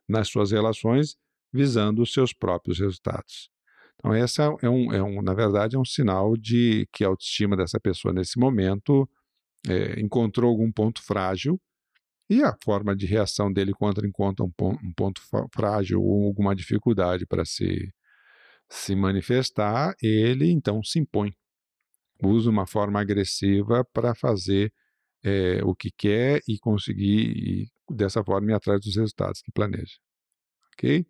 nas 0.08 0.28
suas 0.28 0.50
relações 0.50 1.16
visando 1.52 2.02
os 2.02 2.12
seus 2.12 2.32
próprios 2.32 2.78
resultados. 2.78 3.50
Então, 3.96 4.14
essa 4.14 4.44
é 4.62 4.68
um, 4.68 4.92
é 4.92 5.02
um, 5.02 5.20
na 5.20 5.34
verdade, 5.34 5.76
é 5.76 5.78
um 5.78 5.84
sinal 5.84 6.36
de 6.36 6.88
que 6.92 7.04
a 7.04 7.08
autoestima 7.08 7.56
dessa 7.56 7.80
pessoa 7.80 8.14
nesse 8.14 8.38
momento 8.38 9.08
é, 9.68 10.00
encontrou 10.00 10.50
algum 10.50 10.70
ponto 10.70 11.02
frágil 11.02 11.60
e 12.28 12.42
a 12.42 12.54
forma 12.62 12.94
de 12.94 13.06
reação 13.06 13.52
dele 13.52 13.72
quando 13.72 14.04
encontra 14.06 14.44
um 14.44 14.50
ponto, 14.50 14.78
um 14.84 14.92
ponto 14.92 15.20
frágil 15.52 16.02
ou 16.02 16.26
alguma 16.26 16.54
dificuldade 16.54 17.26
para 17.26 17.44
se, 17.44 17.92
se 18.68 18.94
manifestar, 18.94 19.94
ele 20.02 20.50
então 20.50 20.82
se 20.82 20.98
impõe. 20.98 21.32
Usa 22.22 22.50
uma 22.50 22.66
forma 22.66 23.00
agressiva 23.00 23.84
para 23.92 24.14
fazer 24.14 24.72
é, 25.22 25.62
o 25.64 25.74
que 25.74 25.90
quer 25.90 26.40
e 26.46 26.58
conseguir, 26.58 27.30
e 27.30 27.68
dessa 27.90 28.22
forma, 28.22 28.50
ir 28.50 28.54
atrás 28.54 28.80
dos 28.80 28.96
resultados 28.96 29.40
que 29.40 29.52
planeja. 29.52 29.96
Ok? 30.74 31.06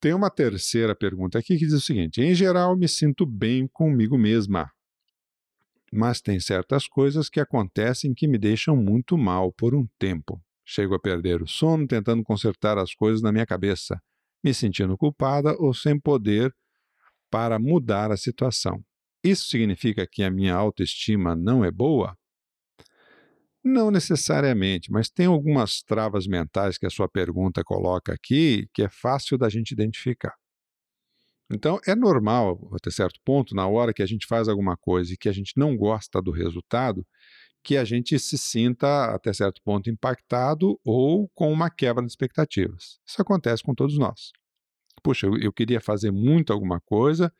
Tem 0.00 0.12
uma 0.12 0.30
terceira 0.30 0.94
pergunta 0.94 1.38
aqui 1.38 1.56
que 1.56 1.64
diz 1.64 1.72
o 1.72 1.80
seguinte: 1.80 2.20
em 2.20 2.34
geral, 2.34 2.76
me 2.76 2.86
sinto 2.86 3.24
bem 3.26 3.66
comigo 3.66 4.18
mesma 4.18 4.70
mas 5.94 6.20
tem 6.20 6.40
certas 6.40 6.86
coisas 6.88 7.28
que 7.28 7.40
acontecem 7.40 8.12
que 8.12 8.26
me 8.26 8.36
deixam 8.36 8.76
muito 8.76 9.16
mal 9.16 9.52
por 9.52 9.74
um 9.74 9.86
tempo. 9.98 10.42
Chego 10.66 10.94
a 10.94 11.00
perder 11.00 11.42
o 11.42 11.46
sono 11.46 11.86
tentando 11.86 12.22
consertar 12.22 12.78
as 12.78 12.94
coisas 12.94 13.22
na 13.22 13.30
minha 13.30 13.46
cabeça, 13.46 14.00
me 14.42 14.52
sentindo 14.52 14.96
culpada 14.96 15.54
ou 15.58 15.72
sem 15.72 15.98
poder 15.98 16.54
para 17.30 17.58
mudar 17.58 18.10
a 18.10 18.16
situação. 18.16 18.82
Isso 19.22 19.48
significa 19.48 20.06
que 20.06 20.22
a 20.22 20.30
minha 20.30 20.54
autoestima 20.54 21.34
não 21.34 21.64
é 21.64 21.70
boa? 21.70 22.16
Não 23.64 23.90
necessariamente, 23.90 24.92
mas 24.92 25.08
tem 25.08 25.24
algumas 25.24 25.82
travas 25.82 26.26
mentais 26.26 26.76
que 26.76 26.84
a 26.84 26.90
sua 26.90 27.08
pergunta 27.08 27.64
coloca 27.64 28.12
aqui 28.12 28.68
que 28.74 28.82
é 28.82 28.88
fácil 28.90 29.38
da 29.38 29.48
gente 29.48 29.70
identificar. 29.70 30.34
Então, 31.50 31.78
é 31.86 31.94
normal, 31.94 32.70
até 32.74 32.90
certo 32.90 33.20
ponto, 33.24 33.54
na 33.54 33.66
hora 33.66 33.92
que 33.92 34.02
a 34.02 34.06
gente 34.06 34.26
faz 34.26 34.48
alguma 34.48 34.76
coisa 34.76 35.12
e 35.12 35.16
que 35.16 35.28
a 35.28 35.32
gente 35.32 35.52
não 35.56 35.76
gosta 35.76 36.20
do 36.20 36.30
resultado, 36.30 37.06
que 37.62 37.76
a 37.76 37.84
gente 37.84 38.18
se 38.18 38.36
sinta, 38.36 39.06
até 39.14 39.32
certo 39.32 39.60
ponto, 39.62 39.90
impactado 39.90 40.78
ou 40.84 41.28
com 41.34 41.52
uma 41.52 41.70
quebra 41.70 42.04
de 42.04 42.10
expectativas. 42.10 42.98
Isso 43.06 43.20
acontece 43.20 43.62
com 43.62 43.74
todos 43.74 43.98
nós. 43.98 44.32
Puxa, 45.02 45.26
eu, 45.26 45.36
eu 45.38 45.52
queria 45.52 45.80
fazer 45.80 46.10
muito 46.10 46.52
alguma 46.52 46.80
coisa 46.80 47.32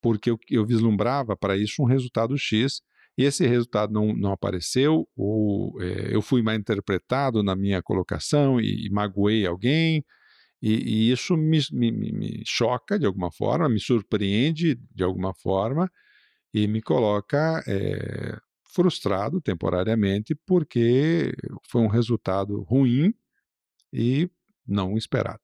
porque 0.00 0.30
eu, 0.30 0.38
eu 0.50 0.64
vislumbrava 0.64 1.36
para 1.36 1.56
isso 1.56 1.82
um 1.82 1.86
resultado 1.86 2.36
X 2.38 2.80
e 3.18 3.24
esse 3.24 3.46
resultado 3.46 3.92
não, 3.92 4.14
não 4.14 4.30
apareceu, 4.30 5.08
ou 5.16 5.80
é, 5.82 6.14
eu 6.14 6.20
fui 6.20 6.42
mal 6.42 6.54
interpretado 6.54 7.42
na 7.42 7.56
minha 7.56 7.82
colocação 7.82 8.60
e, 8.60 8.86
e 8.86 8.90
magoei 8.90 9.46
alguém, 9.46 10.04
e, 10.60 11.08
e 11.08 11.12
isso 11.12 11.36
me, 11.36 11.60
me, 11.72 11.92
me, 11.92 12.42
choca 12.46 12.98
de 12.98 13.06
alguma 13.06 13.30
forma, 13.30 13.68
me 13.68 13.80
surpreende 13.80 14.76
de 14.94 15.04
alguma 15.04 15.34
forma 15.34 15.90
e 16.52 16.66
me 16.66 16.80
coloca 16.80 17.62
é, 17.66 18.38
frustrado 18.64 19.40
temporariamente 19.40 20.34
porque 20.34 21.34
foi 21.68 21.82
um 21.82 21.88
resultado 21.88 22.62
ruim 22.62 23.14
e 23.92 24.30
não 24.66 24.96
esperado. 24.96 25.40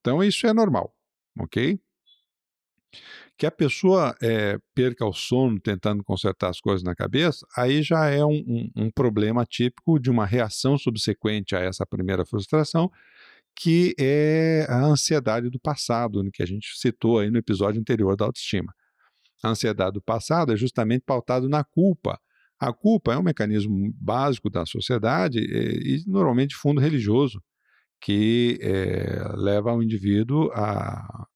Então 0.00 0.22
isso 0.22 0.46
é 0.46 0.52
normal, 0.52 0.94
ok? 1.38 1.80
Que 3.36 3.46
a 3.46 3.50
pessoa 3.50 4.14
é, 4.22 4.58
perca 4.74 5.04
o 5.04 5.12
sono 5.12 5.58
tentando 5.58 6.04
consertar 6.04 6.50
as 6.50 6.60
coisas 6.60 6.84
na 6.84 6.94
cabeça, 6.94 7.44
aí 7.56 7.82
já 7.82 8.06
é 8.06 8.24
um, 8.24 8.44
um, 8.46 8.70
um 8.76 8.90
problema 8.90 9.44
típico 9.44 9.98
de 9.98 10.10
uma 10.10 10.24
reação 10.24 10.78
subsequente 10.78 11.56
a 11.56 11.60
essa 11.60 11.84
primeira 11.84 12.24
frustração, 12.24 12.90
que 13.56 13.94
é 13.98 14.66
a 14.68 14.84
ansiedade 14.84 15.48
do 15.48 15.60
passado, 15.60 16.22
né, 16.22 16.30
que 16.32 16.42
a 16.42 16.46
gente 16.46 16.68
citou 16.76 17.18
aí 17.18 17.30
no 17.30 17.38
episódio 17.38 17.80
anterior 17.80 18.16
da 18.16 18.24
autoestima. 18.24 18.72
A 19.42 19.50
ansiedade 19.50 19.92
do 19.92 20.02
passado 20.02 20.52
é 20.52 20.56
justamente 20.56 21.02
pautado 21.04 21.48
na 21.48 21.62
culpa. 21.62 22.18
A 22.58 22.72
culpa 22.72 23.12
é 23.12 23.18
um 23.18 23.22
mecanismo 23.22 23.92
básico 23.94 24.48
da 24.48 24.64
sociedade 24.64 25.38
e, 25.38 25.96
e 25.96 26.04
normalmente 26.06 26.54
fundo 26.54 26.80
religioso, 26.80 27.42
que 28.00 28.58
é, 28.60 29.36
leva 29.36 29.72
o 29.72 29.82
indivíduo 29.82 30.50
a, 30.52 31.26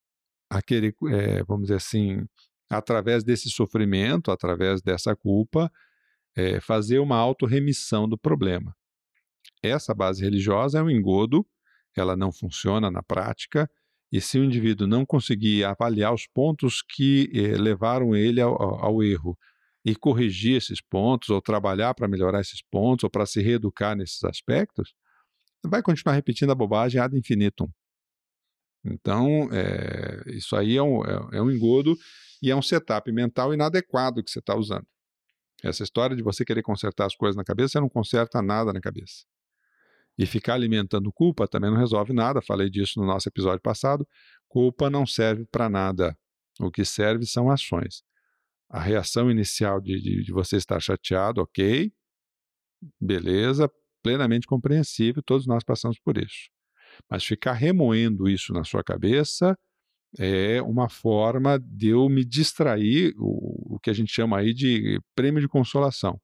a 0.51 0.63
querer, 0.63 0.95
é, 1.11 1.43
vamos 1.45 1.65
dizer 1.65 1.77
assim, 1.77 2.25
através 2.71 3.25
desse 3.25 3.51
sofrimento, 3.51 4.31
através 4.31 4.83
dessa 4.83 5.15
culpa, 5.15 5.71
é, 6.37 6.61
fazer 6.61 6.99
uma 6.99 7.17
autorremissão 7.17 8.09
do 8.09 8.19
problema. 8.19 8.75
Essa 9.63 9.95
base 9.95 10.23
religiosa 10.23 10.79
é 10.79 10.83
um 10.83 10.91
engodo 10.91 11.47
ela 11.97 12.17
não 12.17 12.33
funciona 12.33 12.91
na 12.91 13.03
prática, 13.03 13.69
e 14.11 14.21
se 14.21 14.39
o 14.39 14.45
indivíduo 14.45 14.87
não 14.87 15.05
conseguir 15.05 15.65
avaliar 15.65 16.15
os 16.15 16.27
pontos 16.27 16.83
que 16.83 17.31
eh, 17.35 17.57
levaram 17.59 18.17
ele 18.17 18.41
ao, 18.41 18.55
ao, 18.63 19.03
erro 19.03 19.39
e 19.85 19.95
corrigir 19.95 20.57
esses 20.57 20.81
pontos, 20.81 21.29
ou 21.29 21.43
trabalhar 21.43 21.95
para 21.95 22.09
melhorar 22.09 22.41
esses 22.41 22.63
pontos, 22.63 23.05
ou 23.05 23.11
para 23.11 23.27
se 23.27 23.43
reeducar 23.43 23.95
nesses 23.97 24.25
aspectos, 24.25 24.95
vai 25.65 25.83
continuar 25.83 26.15
repetindo 26.15 26.51
a 26.51 26.55
bobagem 26.55 27.01
ad 27.01 27.17
infinitum. 27.17 27.69
Então, 28.85 29.49
é, 29.53 30.23
isso 30.29 30.57
aí 30.57 30.77
é 30.77 30.83
um, 30.83 31.05
é, 31.05 31.39
é 31.39 31.43
um 31.43 31.51
engodo 31.51 31.97
e 32.43 32.51
é 32.51 32.57
um 32.57 32.63
setup 32.63 33.11
mental 33.13 33.53
inadequado 33.53 34.23
que 34.23 34.31
você 34.31 34.39
está 34.39 34.57
usando. 34.57 34.87
Essa 35.63 35.83
história 35.83 36.17
de 36.17 36.23
você 36.23 36.45
querer 36.45 36.63
consertar 36.63 37.07
as 37.07 37.17
coisas 37.17 37.37
na 37.37 37.45
cabeça, 37.45 37.73
você 37.73 37.81
não 37.81 37.89
conserta 37.89 38.41
nada 38.41 38.73
na 38.73 38.81
cabeça. 38.81 39.25
E 40.19 40.27
ficar 40.27 40.55
alimentando 40.55 41.13
culpa 41.13 41.47
também 41.47 41.71
não 41.71 41.79
resolve 41.79 42.13
nada, 42.13 42.43
falei 42.43 42.69
disso 42.69 42.99
no 43.01 43.07
nosso 43.07 43.29
episódio 43.29 43.61
passado. 43.63 44.07
Culpa 44.49 44.91
não 44.91 45.07
serve 45.07 45.47
para 45.47 45.69
nada. 45.69 46.19
O 46.59 46.73
que 46.73 46.85
serve 46.85 47.25
são 47.25 47.49
ações. 47.51 48.03
A 48.69 48.81
reação 48.81 49.31
inicial 49.31 49.81
de, 49.81 50.01
de, 50.01 50.25
de 50.25 50.33
você 50.33 50.57
estar 50.57 50.81
chateado, 50.81 51.41
ok, 51.41 51.93
beleza, 53.01 53.71
plenamente 54.03 54.47
compreensível, 54.47 55.23
todos 55.23 55.47
nós 55.47 55.63
passamos 55.63 55.99
por 56.01 56.19
isso. 56.19 56.51
Mas 57.09 57.25
ficar 57.25 57.53
remoendo 57.53 58.29
isso 58.29 58.53
na 58.53 58.65
sua 58.65 58.83
cabeça 58.83 59.57
é 60.19 60.61
uma 60.63 60.89
forma 60.89 61.59
de 61.61 61.89
eu 61.89 62.09
me 62.09 62.25
distrair, 62.25 63.15
o, 63.19 63.77
o 63.77 63.79
que 63.79 63.91
a 63.91 63.93
gente 63.93 64.13
chama 64.13 64.39
aí 64.39 64.53
de 64.53 65.01
prêmio 65.15 65.41
de 65.41 65.49
consolação. 65.49 66.21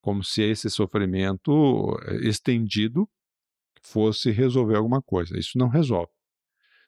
Como 0.00 0.22
se 0.22 0.42
esse 0.42 0.68
sofrimento 0.68 1.96
eh, 2.06 2.28
estendido 2.28 3.08
fosse 3.82 4.30
resolver 4.30 4.76
alguma 4.76 5.02
coisa. 5.02 5.38
Isso 5.38 5.58
não 5.58 5.68
resolve. 5.68 6.12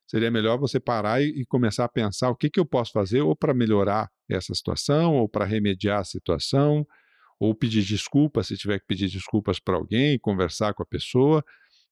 Seria 0.07 0.31
melhor 0.31 0.59
você 0.59 0.79
parar 0.79 1.23
e, 1.23 1.45
começar 1.47 1.85
a 1.85 1.89
pensar 1.89 2.31
o 2.31 2.37
que, 2.37 2.51
que 2.51 2.61
eu 2.61 2.67
posso 2.67 2.93
fazer 2.93 3.23
ou 3.23 3.35
para 3.35 3.55
melhorar 3.55 4.11
essa 4.29 4.55
situação, 4.55 5.15
ou 5.15 5.29
para 5.29 5.45
remediar 5.45 6.01
a 6.01 6.05
situação, 6.05 6.87
ou 7.41 7.55
pedir 7.55 7.83
desculpas 7.83 8.49
se 8.49 8.57
tiver 8.57 8.79
que 8.79 8.87
pedir 8.87 9.09
desculpas 9.09 9.59
para 9.59 9.77
alguém, 9.77 10.19
conversar 10.19 10.75
com 10.75 10.83
a 10.83 10.87
pessoa. 10.87 11.43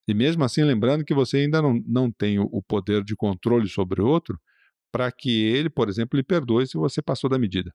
E 0.07 0.13
mesmo 0.13 0.45
assim, 0.45 0.63
lembrando 0.63 1.05
que 1.05 1.15
você 1.15 1.39
ainda 1.39 1.63
não, 1.63 1.81
não 1.87 2.13
tem 2.13 2.39
o 2.39 2.63
poder 2.63 3.03
de 3.03 3.17
controle 3.17 3.69
sobre 3.69 4.03
o 4.03 4.07
outro, 4.07 4.39
para 4.93 5.11
que 5.11 5.45
ele, 5.45 5.71
por 5.71 5.89
exemplo, 5.89 6.17
lhe 6.17 6.23
perdoe 6.23 6.67
se 6.67 6.77
você 6.77 7.01
passou 7.01 7.31
da 7.31 7.39
medida. 7.39 7.73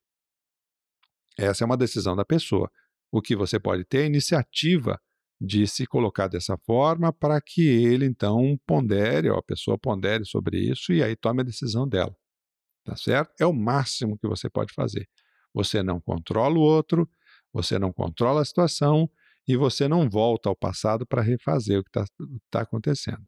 Essa 1.38 1.64
é 1.64 1.66
uma 1.66 1.78
decisão 1.78 2.16
da 2.16 2.26
pessoa. 2.26 2.70
O 3.12 3.22
que 3.22 3.36
você 3.36 3.60
pode 3.60 3.86
ter 3.86 4.04
é 4.04 4.06
iniciativa 4.06 5.00
de 5.40 5.68
se 5.68 5.86
colocar 5.86 6.28
dessa 6.28 6.58
forma 6.58 7.14
para 7.14 7.40
que 7.40 7.68
ele 7.68 8.06
então 8.06 8.60
pondere, 8.66 9.30
ou 9.30 9.38
a 9.38 9.44
pessoa 9.44 9.78
pondere 9.78 10.26
sobre 10.26 10.58
isso 10.60 10.92
e 10.92 11.04
aí 11.04 11.16
tome 11.16 11.42
a 11.42 11.46
decisão 11.46 11.88
dela. 11.88 12.16
Tá 12.84 12.96
certo? 12.96 13.34
É 13.40 13.46
o 13.46 13.54
máximo 13.54 14.18
que 14.18 14.28
você 14.28 14.50
pode 14.50 14.74
fazer. 14.74 15.08
Você 15.54 15.84
não 15.84 16.00
controla 16.00 16.58
o 16.58 16.62
outro, 16.62 17.10
você 17.54 17.78
não 17.78 17.92
controla 17.92 18.42
a 18.42 18.46
situação 18.46 19.10
e 19.48 19.56
você 19.56 19.88
não 19.88 20.10
volta 20.10 20.50
ao 20.50 20.56
passado 20.56 21.06
para 21.06 21.22
refazer 21.22 21.80
o 21.80 21.84
que 21.84 21.90
está 21.90 22.06
tá 22.50 22.62
acontecendo. 22.62 23.24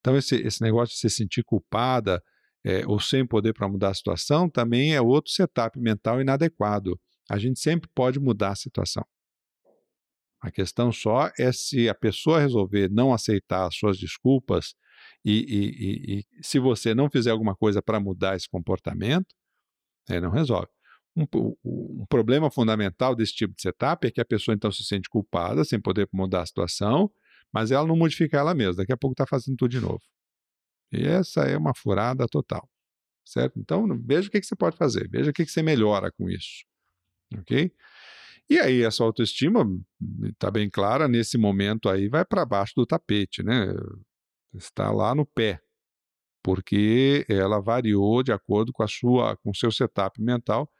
Então, 0.00 0.16
esse, 0.16 0.36
esse 0.36 0.62
negócio 0.62 0.94
de 0.94 1.00
se 1.00 1.10
sentir 1.10 1.42
culpada 1.42 2.22
é, 2.64 2.86
ou 2.86 3.00
sem 3.00 3.26
poder 3.26 3.52
para 3.52 3.68
mudar 3.68 3.90
a 3.90 3.94
situação 3.94 4.48
também 4.48 4.94
é 4.94 5.00
outro 5.00 5.32
setup 5.32 5.78
mental 5.78 6.20
inadequado. 6.20 6.98
A 7.30 7.38
gente 7.38 7.60
sempre 7.60 7.88
pode 7.94 8.18
mudar 8.20 8.50
a 8.50 8.56
situação. 8.56 9.04
A 10.40 10.50
questão 10.50 10.92
só 10.92 11.30
é 11.38 11.50
se 11.52 11.88
a 11.88 11.94
pessoa 11.94 12.40
resolver 12.40 12.88
não 12.90 13.12
aceitar 13.12 13.66
as 13.66 13.74
suas 13.74 13.98
desculpas 13.98 14.74
e, 15.24 15.32
e, 15.32 16.16
e, 16.16 16.18
e 16.18 16.44
se 16.44 16.58
você 16.58 16.94
não 16.94 17.10
fizer 17.10 17.30
alguma 17.30 17.56
coisa 17.56 17.82
para 17.82 17.98
mudar 17.98 18.36
esse 18.36 18.48
comportamento, 18.48 19.34
é, 20.08 20.20
não 20.20 20.30
resolve. 20.30 20.68
Um, 21.16 21.26
um, 21.64 22.06
problema 22.08 22.50
fundamental 22.50 23.14
desse 23.14 23.34
tipo 23.34 23.54
de 23.54 23.62
setup 23.62 24.06
é 24.06 24.10
que 24.10 24.20
a 24.20 24.24
pessoa 24.24 24.54
então 24.54 24.70
se 24.70 24.84
sente 24.84 25.08
culpada, 25.08 25.64
sem 25.64 25.80
poder 25.80 26.08
mudar 26.12 26.42
a 26.42 26.46
situação, 26.46 27.10
mas 27.52 27.72
ela 27.72 27.86
não 27.86 27.96
modifica 27.96 28.38
ela 28.38 28.54
mesma. 28.54 28.76
Daqui 28.76 28.92
a 28.92 28.96
pouco 28.96 29.14
está 29.14 29.26
fazendo 29.26 29.56
tudo 29.56 29.70
de 29.70 29.80
novo. 29.80 30.02
E 30.92 31.04
essa 31.04 31.42
é 31.42 31.56
uma 31.56 31.74
furada 31.74 32.26
total. 32.28 32.68
Certo? 33.24 33.58
Então, 33.58 33.86
veja 34.04 34.28
o 34.28 34.30
que, 34.30 34.40
que 34.40 34.46
você 34.46 34.56
pode 34.56 34.76
fazer, 34.76 35.08
veja 35.10 35.30
o 35.30 35.34
que, 35.34 35.44
que 35.44 35.50
você 35.50 35.62
melhora 35.62 36.10
com 36.12 36.30
isso. 36.30 36.64
Ok? 37.38 37.70
E 38.50 38.58
aí, 38.58 38.82
essa 38.82 39.04
autoestima 39.04 39.64
está 40.24 40.50
bem 40.50 40.70
clara, 40.70 41.06
nesse 41.06 41.36
momento 41.36 41.88
aí 41.88 42.08
vai 42.08 42.24
para 42.24 42.46
baixo 42.46 42.72
do 42.76 42.86
tapete, 42.86 43.42
né? 43.42 43.74
Está 44.54 44.90
lá 44.90 45.14
no 45.14 45.26
pé, 45.26 45.60
porque 46.42 47.26
ela 47.28 47.60
variou 47.60 48.22
de 48.22 48.32
acordo 48.32 48.72
com 48.72 48.82
a 48.82 48.88
sua, 48.88 49.36
com 49.36 49.50
o 49.50 49.54
seu 49.54 49.70
setup 49.70 50.20
mental, 50.22 50.70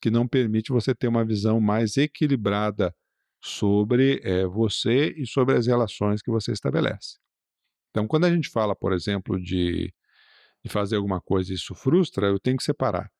que 0.00 0.10
não 0.10 0.26
permite 0.26 0.72
você 0.72 0.94
ter 0.94 1.08
uma 1.08 1.24
visão 1.24 1.60
mais 1.60 1.96
equilibrada 1.98 2.94
sobre 3.42 4.20
é, 4.24 4.46
você 4.46 5.12
e 5.16 5.26
sobre 5.26 5.56
as 5.56 5.66
relações 5.66 6.22
que 6.22 6.30
você 6.30 6.52
estabelece. 6.52 7.18
Então, 7.90 8.06
quando 8.06 8.24
a 8.24 8.30
gente 8.30 8.48
fala, 8.48 8.74
por 8.74 8.92
exemplo, 8.92 9.40
de, 9.40 9.92
de 10.64 10.70
fazer 10.70 10.96
alguma 10.96 11.20
coisa 11.20 11.52
e 11.52 11.56
isso 11.56 11.74
frustra, 11.74 12.28
eu 12.28 12.38
tenho 12.40 12.56
que 12.56 12.64
separar. 12.64 13.10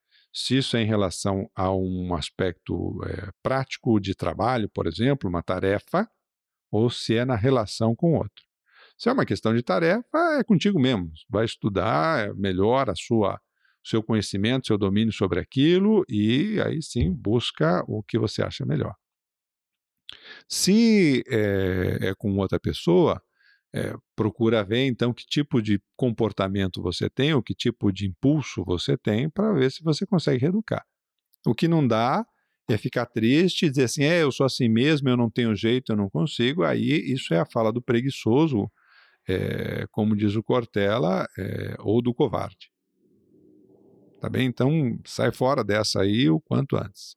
Se 0.41 0.57
isso 0.57 0.77
é 0.77 0.83
em 0.83 0.87
relação 0.87 1.51
a 1.53 1.75
um 1.75 2.15
aspecto 2.15 3.01
é, 3.05 3.33
prático 3.43 3.99
de 3.99 4.15
trabalho, 4.15 4.71
por 4.73 4.87
exemplo, 4.87 5.29
uma 5.29 5.43
tarefa, 5.43 6.09
ou 6.71 6.89
se 6.89 7.17
é 7.17 7.25
na 7.25 7.35
relação 7.35 7.93
com 7.97 8.13
o 8.13 8.19
outro. 8.19 8.45
Se 8.97 9.09
é 9.09 9.13
uma 9.13 9.27
questão 9.27 9.53
de 9.53 9.65
tarefa, 9.65 10.39
é 10.39 10.45
contigo 10.45 10.79
mesmo. 10.79 11.11
Vai 11.29 11.45
estudar, 11.45 12.33
melhora 12.37 12.93
a 12.93 12.95
sua 12.95 13.41
seu 13.85 14.01
conhecimento, 14.01 14.69
seu 14.69 14.79
domínio 14.79 15.13
sobre 15.13 15.41
aquilo 15.41 16.05
e 16.09 16.61
aí 16.61 16.81
sim 16.83 17.13
busca 17.13 17.83
o 17.89 18.01
que 18.01 18.17
você 18.17 18.41
acha 18.41 18.65
melhor. 18.65 18.95
Se 20.49 21.25
é, 21.29 22.11
é 22.11 22.15
com 22.15 22.37
outra 22.37 22.61
pessoa, 22.61 23.21
é, 23.75 23.95
procura 24.17 24.65
ver 24.65 24.87
então 24.87 25.13
que 25.13 25.27
tipo 25.27 25.61
de 25.61 25.81
comportamento 25.97 26.83
você 26.83 27.09
tem, 27.11 27.35
ou 27.35 27.43
que 27.43 27.55
tipo 27.55 27.93
de 27.93 28.07
impulso 28.07 28.65
você 28.65 28.97
tem, 28.97 29.29
para 29.29 29.53
ver 29.53 29.71
se 29.71 29.83
você 29.83 30.07
consegue 30.07 30.41
reeducar. 30.41 30.85
O 31.47 31.55
que 31.55 31.69
não 31.69 31.87
dá 31.87 32.27
é 32.69 32.77
ficar 32.77 33.07
triste 33.07 33.67
e 33.67 33.71
dizer 33.71 33.85
assim: 33.85 34.05
é, 34.05 34.23
eu 34.23 34.33
sou 34.33 34.45
assim 34.45 34.69
mesmo, 34.69 35.09
eu 35.09 35.17
não 35.17 35.31
tenho 35.31 35.55
jeito, 35.55 35.93
eu 35.93 35.97
não 35.97 36.09
consigo. 36.11 36.63
Aí 36.65 37.13
isso 37.13 37.33
é 37.33 37.41
a 37.41 37.47
fala 37.47 37.73
do 37.73 37.83
preguiçoso, 37.83 38.71
é, 39.29 39.87
como 39.91 40.17
diz 40.17 40.35
o 40.35 40.43
Cortella, 40.43 41.27
é, 41.39 41.77
ou 41.81 42.03
do 42.03 42.15
covarde. 42.15 42.71
Tá 44.21 44.29
bem? 44.29 44.47
Então 44.47 44.99
sai 45.05 45.31
fora 45.31 45.63
dessa 45.63 46.03
aí 46.03 46.29
o 46.29 46.41
quanto 46.41 46.77
antes. 46.77 47.17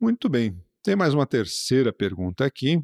Muito 0.00 0.28
bem. 0.28 0.60
Tem 0.82 0.94
mais 0.94 1.14
uma 1.14 1.24
terceira 1.24 1.92
pergunta 1.92 2.44
aqui, 2.44 2.78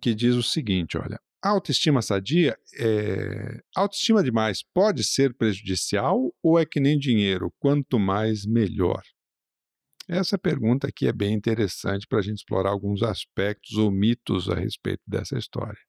que 0.00 0.14
diz 0.14 0.34
o 0.34 0.42
seguinte: 0.42 0.96
olha, 0.98 1.20
a 1.42 1.50
autoestima 1.50 2.02
sadia, 2.02 2.58
é... 2.78 3.60
autoestima 3.74 4.22
demais 4.22 4.62
pode 4.74 5.04
ser 5.04 5.34
prejudicial 5.34 6.34
ou 6.42 6.58
é 6.58 6.66
que 6.66 6.80
nem 6.80 6.98
dinheiro, 6.98 7.52
quanto 7.58 7.98
mais 7.98 8.44
melhor? 8.44 9.02
Essa 10.08 10.38
pergunta 10.38 10.86
aqui 10.86 11.08
é 11.08 11.12
bem 11.12 11.34
interessante 11.34 12.06
para 12.06 12.20
a 12.20 12.22
gente 12.22 12.38
explorar 12.38 12.70
alguns 12.70 13.02
aspectos 13.02 13.76
ou 13.76 13.90
mitos 13.90 14.48
a 14.48 14.54
respeito 14.54 15.02
dessa 15.06 15.36
história. 15.36 15.80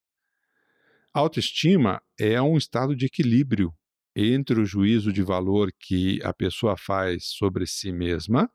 A 1.13 1.19
autoestima 1.19 2.01
é 2.19 2.41
um 2.41 2.57
estado 2.57 2.95
de 2.95 3.05
equilíbrio 3.05 3.73
entre 4.15 4.59
o 4.59 4.65
juízo 4.65 5.13
de 5.13 5.21
valor 5.21 5.71
que 5.79 6.19
a 6.23 6.33
pessoa 6.33 6.75
faz 6.75 7.25
sobre 7.29 7.67
si 7.67 7.91
mesma 7.91 8.49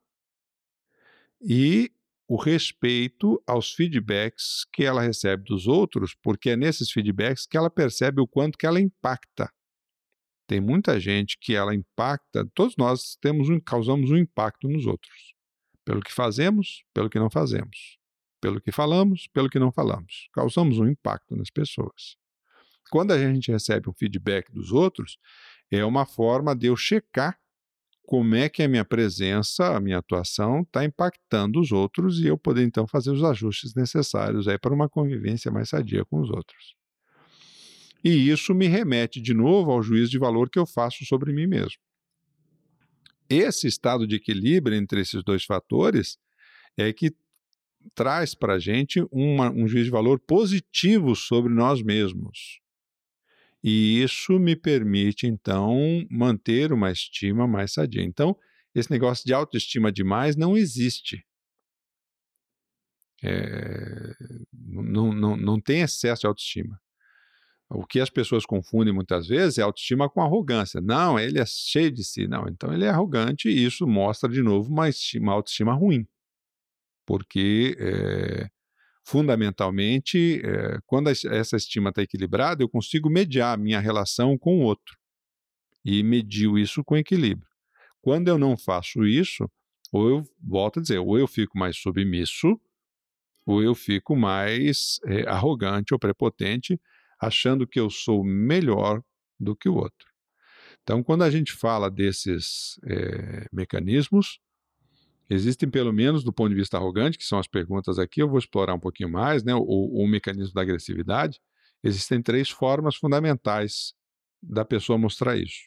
e 1.40 1.90
o 2.32 2.36
respeito 2.36 3.42
aos 3.46 3.74
feedbacks 3.74 4.64
que 4.72 4.82
ela 4.82 5.02
recebe 5.02 5.44
dos 5.44 5.66
outros, 5.66 6.14
porque 6.14 6.48
é 6.48 6.56
nesses 6.56 6.90
feedbacks 6.90 7.44
que 7.44 7.58
ela 7.58 7.68
percebe 7.68 8.22
o 8.22 8.26
quanto 8.26 8.56
que 8.56 8.64
ela 8.64 8.80
impacta. 8.80 9.52
Tem 10.48 10.58
muita 10.58 10.98
gente 10.98 11.36
que 11.38 11.54
ela 11.54 11.74
impacta, 11.74 12.50
todos 12.54 12.74
nós 12.78 13.18
temos 13.20 13.50
um, 13.50 13.60
causamos 13.60 14.10
um 14.10 14.16
impacto 14.16 14.66
nos 14.66 14.86
outros. 14.86 15.34
Pelo 15.84 16.00
que 16.00 16.10
fazemos, 16.10 16.82
pelo 16.94 17.10
que 17.10 17.18
não 17.18 17.28
fazemos. 17.28 17.98
Pelo 18.40 18.62
que 18.62 18.72
falamos, 18.72 19.28
pelo 19.28 19.50
que 19.50 19.58
não 19.58 19.70
falamos. 19.70 20.30
Causamos 20.32 20.78
um 20.78 20.86
impacto 20.86 21.36
nas 21.36 21.50
pessoas. 21.50 22.16
Quando 22.90 23.10
a 23.10 23.18
gente 23.18 23.52
recebe 23.52 23.90
um 23.90 23.92
feedback 23.92 24.50
dos 24.50 24.72
outros, 24.72 25.18
é 25.70 25.84
uma 25.84 26.06
forma 26.06 26.56
de 26.56 26.68
eu 26.68 26.78
checar 26.78 27.38
como 28.04 28.34
é 28.34 28.48
que 28.48 28.62
a 28.62 28.68
minha 28.68 28.84
presença, 28.84 29.76
a 29.76 29.80
minha 29.80 29.98
atuação 29.98 30.62
está 30.62 30.84
impactando 30.84 31.60
os 31.60 31.72
outros 31.72 32.20
e 32.20 32.26
eu 32.26 32.36
poder 32.36 32.64
então 32.64 32.86
fazer 32.86 33.10
os 33.10 33.22
ajustes 33.22 33.74
necessários 33.74 34.48
aí 34.48 34.58
para 34.58 34.74
uma 34.74 34.88
convivência 34.88 35.50
mais 35.50 35.68
sadia 35.68 36.04
com 36.04 36.20
os 36.20 36.28
outros. 36.28 36.74
E 38.04 38.28
isso 38.28 38.52
me 38.54 38.66
remete 38.66 39.20
de 39.20 39.32
novo 39.32 39.70
ao 39.70 39.82
juízo 39.82 40.10
de 40.10 40.18
valor 40.18 40.50
que 40.50 40.58
eu 40.58 40.66
faço 40.66 41.04
sobre 41.04 41.32
mim 41.32 41.46
mesmo. 41.46 41.80
Esse 43.30 43.66
estado 43.66 44.06
de 44.06 44.16
equilíbrio 44.16 44.76
entre 44.76 45.00
esses 45.00 45.22
dois 45.22 45.44
fatores 45.44 46.18
é 46.76 46.92
que 46.92 47.14
traz 47.94 48.34
para 48.34 48.54
a 48.54 48.58
gente 48.58 49.04
uma, 49.10 49.50
um 49.50 49.66
juízo 49.66 49.86
de 49.86 49.90
valor 49.90 50.18
positivo 50.18 51.14
sobre 51.14 51.52
nós 51.52 51.82
mesmos. 51.82 52.61
E 53.62 54.02
isso 54.02 54.38
me 54.38 54.56
permite, 54.56 55.26
então, 55.26 56.04
manter 56.10 56.72
uma 56.72 56.90
estima 56.90 57.46
mais 57.46 57.72
sadia. 57.72 58.02
Então, 58.02 58.36
esse 58.74 58.90
negócio 58.90 59.24
de 59.24 59.32
autoestima 59.32 59.92
demais 59.92 60.34
não 60.36 60.56
existe. 60.56 61.24
É, 63.22 64.14
não, 64.52 65.12
não, 65.12 65.36
não 65.36 65.60
tem 65.60 65.82
excesso 65.82 66.22
de 66.22 66.26
autoestima. 66.26 66.80
O 67.74 67.86
que 67.86 68.00
as 68.00 68.10
pessoas 68.10 68.44
confundem 68.44 68.92
muitas 68.92 69.26
vezes 69.26 69.58
é 69.58 69.62
autoestima 69.62 70.10
com 70.10 70.20
arrogância. 70.20 70.80
Não, 70.80 71.18
ele 71.18 71.38
é 71.38 71.46
cheio 71.46 71.90
de 71.90 72.04
si. 72.04 72.26
Não, 72.26 72.46
então 72.48 72.72
ele 72.72 72.84
é 72.84 72.88
arrogante 72.88 73.48
e 73.48 73.64
isso 73.64 73.86
mostra 73.86 74.28
de 74.28 74.42
novo 74.42 74.70
uma, 74.70 74.88
estima, 74.88 75.26
uma 75.26 75.32
autoestima 75.34 75.72
ruim. 75.72 76.06
Porque 77.06 77.76
é, 77.78 78.50
fundamentalmente, 79.04 80.40
é, 80.44 80.78
quando 80.86 81.08
essa 81.10 81.56
estima 81.56 81.90
está 81.90 82.02
equilibrada, 82.02 82.62
eu 82.62 82.68
consigo 82.68 83.10
mediar 83.10 83.54
a 83.54 83.56
minha 83.56 83.80
relação 83.80 84.38
com 84.38 84.60
o 84.60 84.62
outro 84.62 84.96
e 85.84 86.02
medio 86.02 86.58
isso 86.58 86.84
com 86.84 86.96
equilíbrio. 86.96 87.48
Quando 88.00 88.28
eu 88.28 88.38
não 88.38 88.56
faço 88.56 89.04
isso, 89.04 89.48
ou 89.92 90.08
eu 90.08 90.24
volto 90.40 90.78
a 90.78 90.82
dizer, 90.82 90.98
ou 90.98 91.18
eu 91.18 91.26
fico 91.26 91.58
mais 91.58 91.76
submisso, 91.76 92.58
ou 93.44 93.62
eu 93.62 93.74
fico 93.74 94.16
mais 94.16 94.98
é, 95.06 95.28
arrogante 95.28 95.92
ou 95.92 95.98
prepotente, 95.98 96.80
achando 97.20 97.66
que 97.66 97.78
eu 97.78 97.90
sou 97.90 98.24
melhor 98.24 99.02
do 99.38 99.56
que 99.56 99.68
o 99.68 99.74
outro. 99.74 100.08
Então, 100.82 101.02
quando 101.02 101.22
a 101.22 101.30
gente 101.30 101.52
fala 101.52 101.90
desses 101.90 102.80
é, 102.84 103.46
mecanismos, 103.52 104.40
Existem, 105.30 105.70
pelo 105.70 105.92
menos 105.92 106.22
do 106.24 106.32
ponto 106.32 106.50
de 106.50 106.54
vista 106.54 106.76
arrogante, 106.76 107.16
que 107.16 107.24
são 107.24 107.38
as 107.38 107.46
perguntas 107.46 107.98
aqui, 107.98 108.20
eu 108.20 108.28
vou 108.28 108.38
explorar 108.38 108.74
um 108.74 108.80
pouquinho 108.80 109.08
mais, 109.08 109.42
né, 109.42 109.54
o, 109.54 109.62
o 109.62 110.06
mecanismo 110.06 110.54
da 110.54 110.62
agressividade. 110.62 111.40
Existem 111.82 112.22
três 112.22 112.50
formas 112.50 112.96
fundamentais 112.96 113.94
da 114.42 114.64
pessoa 114.64 114.98
mostrar 114.98 115.36
isso. 115.36 115.60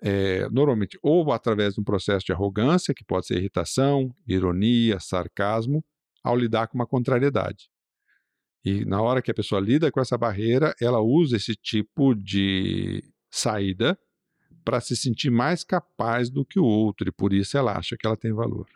É, 0.00 0.48
normalmente, 0.50 0.98
ou 1.02 1.32
através 1.32 1.74
de 1.74 1.80
um 1.80 1.84
processo 1.84 2.26
de 2.26 2.32
arrogância, 2.32 2.94
que 2.94 3.04
pode 3.04 3.26
ser 3.26 3.36
irritação, 3.36 4.14
ironia, 4.26 5.00
sarcasmo, 5.00 5.84
ao 6.22 6.36
lidar 6.36 6.68
com 6.68 6.78
uma 6.78 6.86
contrariedade. 6.86 7.68
E 8.64 8.84
na 8.84 9.00
hora 9.00 9.22
que 9.22 9.30
a 9.30 9.34
pessoa 9.34 9.60
lida 9.60 9.90
com 9.90 10.00
essa 10.00 10.18
barreira, 10.18 10.74
ela 10.80 11.00
usa 11.00 11.36
esse 11.36 11.54
tipo 11.54 12.14
de 12.14 13.02
saída 13.30 13.98
para 14.68 14.82
se 14.82 14.94
sentir 14.94 15.30
mais 15.30 15.64
capaz 15.64 16.28
do 16.28 16.44
que 16.44 16.60
o 16.60 16.64
outro 16.64 17.08
e 17.08 17.10
por 17.10 17.32
isso 17.32 17.56
ela 17.56 17.78
acha 17.78 17.96
que 17.96 18.06
ela 18.06 18.18
tem 18.18 18.34
valor. 18.34 18.66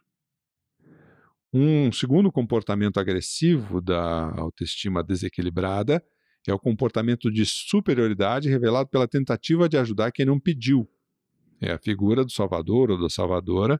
Um 1.53 1.93
segundo 1.93 2.33
comportamento 2.33 2.99
agressivo 2.99 3.79
da 3.79 4.33
autoestima 4.41 5.05
desequilibrada 5.05 6.03
é 6.49 6.55
o 6.55 6.59
comportamento 6.59 7.31
de 7.31 7.45
superioridade 7.45 8.49
revelado 8.49 8.89
pela 8.89 9.07
tentativa 9.07 9.69
de 9.69 9.77
ajudar 9.77 10.13
quem 10.13 10.25
não 10.25 10.41
pediu. 10.41 10.89
É 11.61 11.73
a 11.73 11.79
figura 11.79 12.25
do 12.25 12.33
salvador 12.33 12.91
ou 12.91 12.99
da 12.99 13.11
salvadora, 13.11 13.79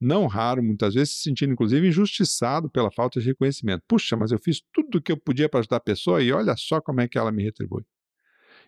não 0.00 0.26
raro, 0.26 0.64
muitas 0.64 0.94
vezes 0.94 1.14
se 1.14 1.22
sentindo 1.22 1.52
inclusive 1.52 1.86
injustiçado 1.86 2.68
pela 2.68 2.90
falta 2.90 3.20
de 3.20 3.26
reconhecimento. 3.26 3.84
Puxa, 3.86 4.16
mas 4.16 4.32
eu 4.32 4.38
fiz 4.40 4.60
tudo 4.72 4.98
o 4.98 5.00
que 5.00 5.12
eu 5.12 5.16
podia 5.16 5.48
para 5.48 5.60
ajudar 5.60 5.76
a 5.76 5.80
pessoa 5.80 6.20
e 6.20 6.32
olha 6.32 6.56
só 6.56 6.80
como 6.80 7.00
é 7.00 7.06
que 7.06 7.16
ela 7.16 7.30
me 7.30 7.44
retribui. 7.44 7.84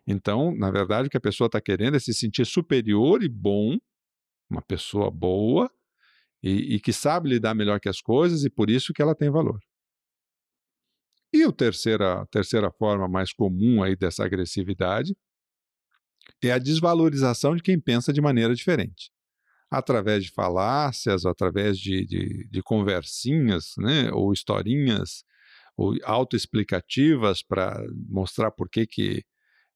Então, 0.07 0.55
na 0.55 0.71
verdade, 0.71 1.09
o 1.09 1.11
que 1.11 1.17
a 1.17 1.21
pessoa 1.21 1.47
está 1.47 1.61
querendo 1.61 1.97
é 1.97 2.01
se 2.01 2.13
sentir 2.13 2.45
superior 2.45 3.23
e 3.23 3.29
bom, 3.29 3.79
uma 4.51 4.61
pessoa 4.63 5.11
boa, 5.11 5.71
e, 6.43 6.75
e, 6.75 6.81
que 6.81 6.93
sabe 6.93 7.31
lidar 7.31 7.55
melhor 7.55 7.81
que 7.81 7.89
as 7.89 8.03
coisas, 8.03 8.45
e 8.45 8.51
por 8.51 8.69
isso 8.69 8.93
que 8.93 9.01
ela 9.01 9.15
tem 9.15 9.31
valor. 9.31 9.59
E 11.33 11.43
a 11.43 11.51
terceira, 11.51 12.27
terceira 12.31 12.71
forma 12.71 13.09
mais 13.09 13.33
comum 13.33 13.83
aí 13.83 13.97
dessa 13.97 14.25
agressividade 14.25 15.17
é 16.43 16.53
a 16.53 16.59
desvalorização 16.59 17.57
de 17.57 17.63
quem 17.63 17.81
pensa 17.81 18.13
de 18.13 18.21
maneira 18.21 18.55
diferente. 18.55 19.11
Através 19.71 20.23
de 20.23 20.31
falácias, 20.31 21.25
através 21.25 21.79
de, 21.79 22.07
de, 22.07 22.49
de 22.49 22.63
conversinhas, 22.63 23.73
né, 23.79 24.11
ou 24.13 24.33
historinhas, 24.33 25.25
ou 25.77 25.95
autoexplicativas 26.05 27.43
para 27.43 27.83
mostrar 28.09 28.51
por 28.51 28.69
que, 28.69 28.87
que 28.87 29.25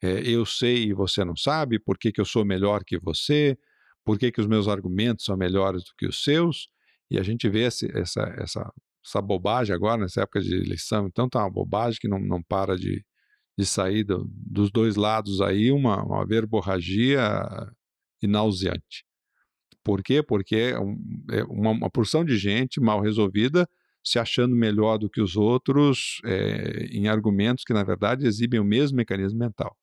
é, 0.02 0.20
eu 0.28 0.46
sei 0.46 0.84
e 0.88 0.92
você 0.92 1.24
não 1.24 1.36
sabe, 1.36 1.78
por 1.78 1.98
que, 1.98 2.12
que 2.12 2.20
eu 2.20 2.24
sou 2.24 2.44
melhor 2.44 2.84
que 2.84 2.98
você, 2.98 3.58
por 4.04 4.18
que, 4.18 4.30
que 4.32 4.40
os 4.40 4.46
meus 4.46 4.68
argumentos 4.68 5.24
são 5.24 5.36
melhores 5.36 5.84
do 5.84 5.90
que 5.96 6.06
os 6.06 6.22
seus. 6.22 6.68
E 7.10 7.18
a 7.18 7.22
gente 7.22 7.48
vê 7.48 7.64
esse, 7.66 7.90
essa, 7.96 8.22
essa 8.38 8.72
essa 9.08 9.22
bobagem 9.22 9.74
agora, 9.74 10.02
nessa 10.02 10.22
época 10.22 10.40
de 10.40 10.54
eleição, 10.54 11.06
então 11.06 11.28
tá 11.28 11.40
uma 11.40 11.50
bobagem 11.50 11.98
que 12.00 12.08
não, 12.08 12.18
não 12.18 12.42
para 12.42 12.76
de, 12.76 13.04
de 13.56 13.64
sair 13.64 14.04
do, 14.04 14.28
dos 14.30 14.70
dois 14.70 14.96
lados 14.96 15.40
aí, 15.40 15.72
uma, 15.72 16.02
uma 16.04 16.26
verborragia 16.26 17.20
nauseante. 18.22 19.04
Por 19.82 20.02
quê? 20.02 20.22
Porque 20.22 20.56
é, 20.56 20.70
é 21.38 21.44
uma, 21.44 21.70
uma, 21.70 21.90
porção 21.90 22.24
de 22.24 22.36
gente 22.36 22.80
mal 22.80 23.00
resolvida 23.00 23.66
se 24.04 24.18
achando 24.18 24.54
melhor 24.54 24.98
do 24.98 25.08
que 25.08 25.20
os 25.20 25.36
outros 25.36 26.20
é, 26.24 26.86
em 26.90 27.08
argumentos 27.08 27.64
que, 27.64 27.72
na 27.72 27.82
verdade, 27.82 28.26
exibem 28.26 28.60
o 28.60 28.64
mesmo 28.64 28.96
mecanismo 28.96 29.38
mental. 29.38 29.76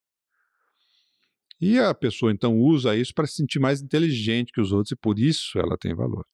E 1.59 1.79
a 1.79 1.93
pessoa, 1.93 2.31
então, 2.31 2.57
usa 2.57 2.95
isso 2.95 3.13
para 3.13 3.27
se 3.27 3.35
sentir 3.35 3.59
mais 3.59 3.81
inteligente 3.81 4.51
que 4.51 4.61
os 4.61 4.71
outros 4.71 4.91
e 4.91 4.95
por 4.95 5.17
isso 5.19 5.57
ela 5.57 5.77
tem 5.77 5.95
valor. 5.95 6.25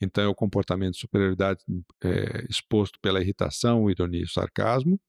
Então, 0.00 0.24
é 0.24 0.28
o 0.28 0.34
comportamento 0.34 0.94
de 0.94 1.00
superioridade 1.00 1.60
é, 2.02 2.46
exposto 2.48 2.98
pela 3.00 3.20
irritação, 3.20 3.90
ironia 3.90 4.22
e 4.22 4.28
sarcasmo. 4.28 5.00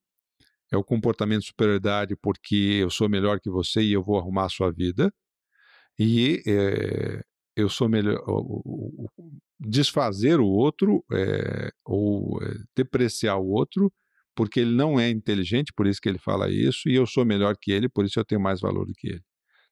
É 0.71 0.77
o 0.77 0.83
comportamento 0.83 1.41
de 1.41 1.47
superioridade 1.47 2.15
porque 2.21 2.79
eu 2.81 2.89
sou 2.89 3.09
melhor 3.09 3.39
que 3.39 3.49
você 3.49 3.81
e 3.81 3.93
eu 3.93 4.03
vou 4.03 4.17
arrumar 4.17 4.45
a 4.45 4.49
sua 4.49 4.71
vida. 4.71 5.13
E 5.99 6.41
é, 6.47 7.23
eu 7.55 7.69
sou 7.69 7.89
melhor. 7.89 8.21
Desfazer 9.59 10.39
o 10.39 10.47
outro 10.47 11.03
é, 11.11 11.71
ou 11.85 12.39
depreciar 12.75 13.37
o 13.37 13.47
outro 13.49 13.91
porque 14.37 14.59
ele 14.59 14.75
não 14.75 14.99
é 14.99 15.09
inteligente, 15.09 15.73
por 15.75 15.87
isso 15.87 15.99
que 15.99 16.07
ele 16.07 16.19
fala 16.19 16.49
isso, 16.51 16.87
e 16.87 16.95
eu 16.95 17.07
sou 17.07 17.25
melhor 17.25 17.57
que 17.59 17.71
ele, 17.71 17.89
por 17.89 18.05
isso 18.05 18.19
eu 18.19 18.25
tenho 18.25 18.39
mais 18.39 18.61
valor 18.61 18.85
do 18.85 18.93
que 18.93 19.07
ele. 19.07 19.23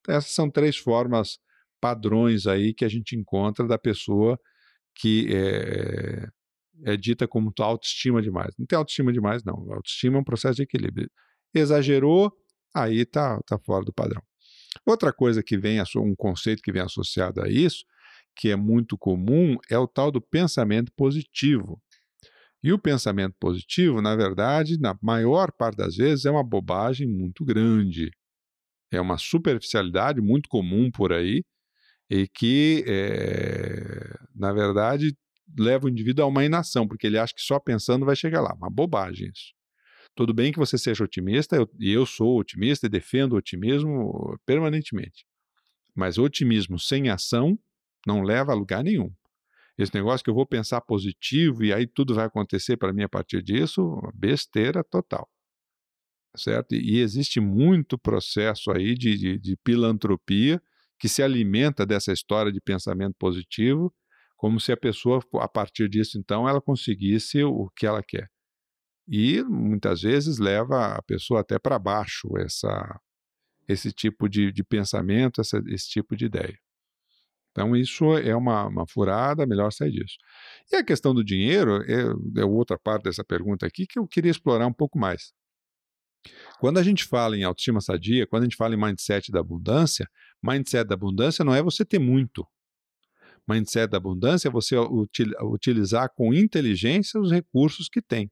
Essas 0.07 0.31
são 0.31 0.49
três 0.49 0.77
formas 0.77 1.37
padrões 1.81 2.47
aí 2.47 2.73
que 2.73 2.85
a 2.85 2.89
gente 2.89 3.15
encontra 3.15 3.67
da 3.67 3.77
pessoa 3.77 4.39
que 4.95 5.27
é, 5.31 6.27
é 6.85 6.97
dita 6.97 7.27
como 7.27 7.53
autoestima 7.59 8.21
demais. 8.21 8.53
Não 8.57 8.65
tem 8.65 8.77
autoestima 8.77 9.11
demais, 9.11 9.43
não. 9.43 9.53
Autoestima 9.73 10.17
é 10.17 10.19
um 10.21 10.23
processo 10.23 10.55
de 10.55 10.63
equilíbrio. 10.63 11.09
Exagerou, 11.53 12.31
aí 12.73 13.01
está 13.01 13.39
tá 13.45 13.59
fora 13.59 13.83
do 13.85 13.93
padrão. 13.93 14.21
Outra 14.85 15.13
coisa 15.13 15.43
que 15.43 15.57
vem, 15.57 15.81
um 15.97 16.15
conceito 16.15 16.61
que 16.61 16.71
vem 16.71 16.81
associado 16.81 17.41
a 17.41 17.49
isso, 17.49 17.85
que 18.35 18.49
é 18.49 18.55
muito 18.55 18.97
comum, 18.97 19.55
é 19.69 19.77
o 19.77 19.87
tal 19.87 20.11
do 20.11 20.21
pensamento 20.21 20.91
positivo. 20.95 21.81
E 22.63 22.73
o 22.73 22.79
pensamento 22.79 23.35
positivo, 23.39 24.01
na 24.01 24.15
verdade, 24.15 24.79
na 24.79 24.97
maior 25.01 25.51
parte 25.51 25.77
das 25.77 25.95
vezes, 25.95 26.25
é 26.25 26.31
uma 26.31 26.43
bobagem 26.43 27.07
muito 27.07 27.45
grande. 27.45 28.09
É 28.91 29.01
uma 29.01 29.17
superficialidade 29.17 30.21
muito 30.21 30.47
comum 30.49 30.89
por 30.91 31.11
aí, 31.11 31.43
e 32.09 32.27
que, 32.27 32.83
é, 32.87 34.15
na 34.35 34.53
verdade, 34.53 35.15
leva 35.57 35.85
o 35.85 35.89
indivíduo 35.89 36.23
a 36.23 36.27
uma 36.27 36.45
inação, 36.45 36.87
porque 36.87 37.07
ele 37.07 37.17
acha 37.17 37.33
que 37.33 37.41
só 37.41 37.59
pensando 37.59 38.05
vai 38.05 38.15
chegar 38.15 38.41
lá. 38.41 38.53
Uma 38.53 38.69
bobagem 38.69 39.29
isso. 39.33 39.53
Tudo 40.15 40.33
bem 40.33 40.51
que 40.51 40.59
você 40.59 40.77
seja 40.77 41.03
otimista, 41.03 41.55
eu, 41.55 41.69
e 41.79 41.91
eu 41.91 42.05
sou 42.05 42.39
otimista 42.39 42.85
e 42.85 42.89
defendo 42.89 43.33
o 43.33 43.37
otimismo 43.37 44.39
permanentemente. 44.45 45.25
Mas 45.93 46.17
otimismo 46.17 46.79
sem 46.79 47.09
ação 47.09 47.57
não 48.05 48.21
leva 48.21 48.51
a 48.51 48.55
lugar 48.55 48.83
nenhum. 48.83 49.11
Esse 49.77 49.93
negócio 49.93 50.23
que 50.23 50.29
eu 50.29 50.35
vou 50.35 50.45
pensar 50.45 50.79
positivo 50.81 51.63
e 51.65 51.73
aí 51.73 51.85
tudo 51.85 52.15
vai 52.15 52.25
acontecer 52.25 52.77
para 52.77 52.93
mim 52.93 53.03
a 53.03 53.09
partir 53.09 53.41
disso, 53.43 53.99
besteira 54.13 54.83
total. 54.83 55.29
Certo? 56.37 56.73
E 56.75 56.99
existe 56.99 57.39
muito 57.39 57.97
processo 57.97 58.71
aí 58.71 58.95
de, 58.95 59.17
de, 59.17 59.39
de 59.39 59.57
pilantropia 59.57 60.61
que 60.99 61.09
se 61.09 61.21
alimenta 61.21 61.85
dessa 61.85 62.11
história 62.11 62.51
de 62.51 62.61
pensamento 62.61 63.15
positivo, 63.17 63.93
como 64.37 64.59
se 64.59 64.71
a 64.71 64.77
pessoa, 64.77 65.21
a 65.35 65.47
partir 65.47 65.89
disso, 65.89 66.17
então, 66.17 66.47
ela 66.47 66.61
conseguisse 66.61 67.43
o 67.43 67.69
que 67.75 67.85
ela 67.85 68.03
quer. 68.03 68.29
E 69.07 69.43
muitas 69.43 70.01
vezes 70.01 70.39
leva 70.39 70.95
a 70.95 71.01
pessoa 71.03 71.41
até 71.41 71.59
para 71.59 71.77
baixo 71.77 72.27
essa, 72.37 72.99
esse 73.67 73.91
tipo 73.91 74.27
de, 74.27 74.51
de 74.51 74.63
pensamento, 74.63 75.41
essa, 75.41 75.61
esse 75.67 75.89
tipo 75.89 76.15
de 76.15 76.25
ideia. 76.25 76.57
Então, 77.51 77.75
isso 77.75 78.17
é 78.17 78.35
uma, 78.35 78.67
uma 78.67 78.85
furada, 78.85 79.45
melhor 79.45 79.71
sair 79.71 79.91
disso. 79.91 80.17
E 80.71 80.75
a 80.75 80.83
questão 80.83 81.13
do 81.13 81.23
dinheiro 81.23 81.81
é, 81.83 82.41
é 82.41 82.45
outra 82.45 82.77
parte 82.77 83.03
dessa 83.03 83.23
pergunta 83.23 83.65
aqui 83.65 83.87
que 83.87 83.97
eu 83.97 84.05
queria 84.05 84.31
explorar 84.31 84.67
um 84.67 84.73
pouco 84.73 84.99
mais. 84.99 85.31
Quando 86.59 86.77
a 86.77 86.83
gente 86.83 87.03
fala 87.03 87.37
em 87.37 87.43
autoestima 87.43 87.81
sadia, 87.81 88.25
quando 88.25 88.43
a 88.43 88.45
gente 88.45 88.55
fala 88.55 88.73
em 88.73 88.77
mindset 88.77 89.31
da 89.31 89.39
abundância, 89.39 90.09
mindset 90.41 90.87
da 90.87 90.95
abundância 90.95 91.43
não 91.43 91.53
é 91.53 91.61
você 91.61 91.85
ter 91.85 91.99
muito. 91.99 92.47
Mindset 93.47 93.91
da 93.91 93.97
abundância 93.97 94.47
é 94.47 94.51
você 94.51 94.75
util, 94.77 95.27
utilizar 95.43 96.09
com 96.15 96.33
inteligência 96.33 97.19
os 97.19 97.31
recursos 97.31 97.87
que 97.87 98.01
tem, 98.01 98.31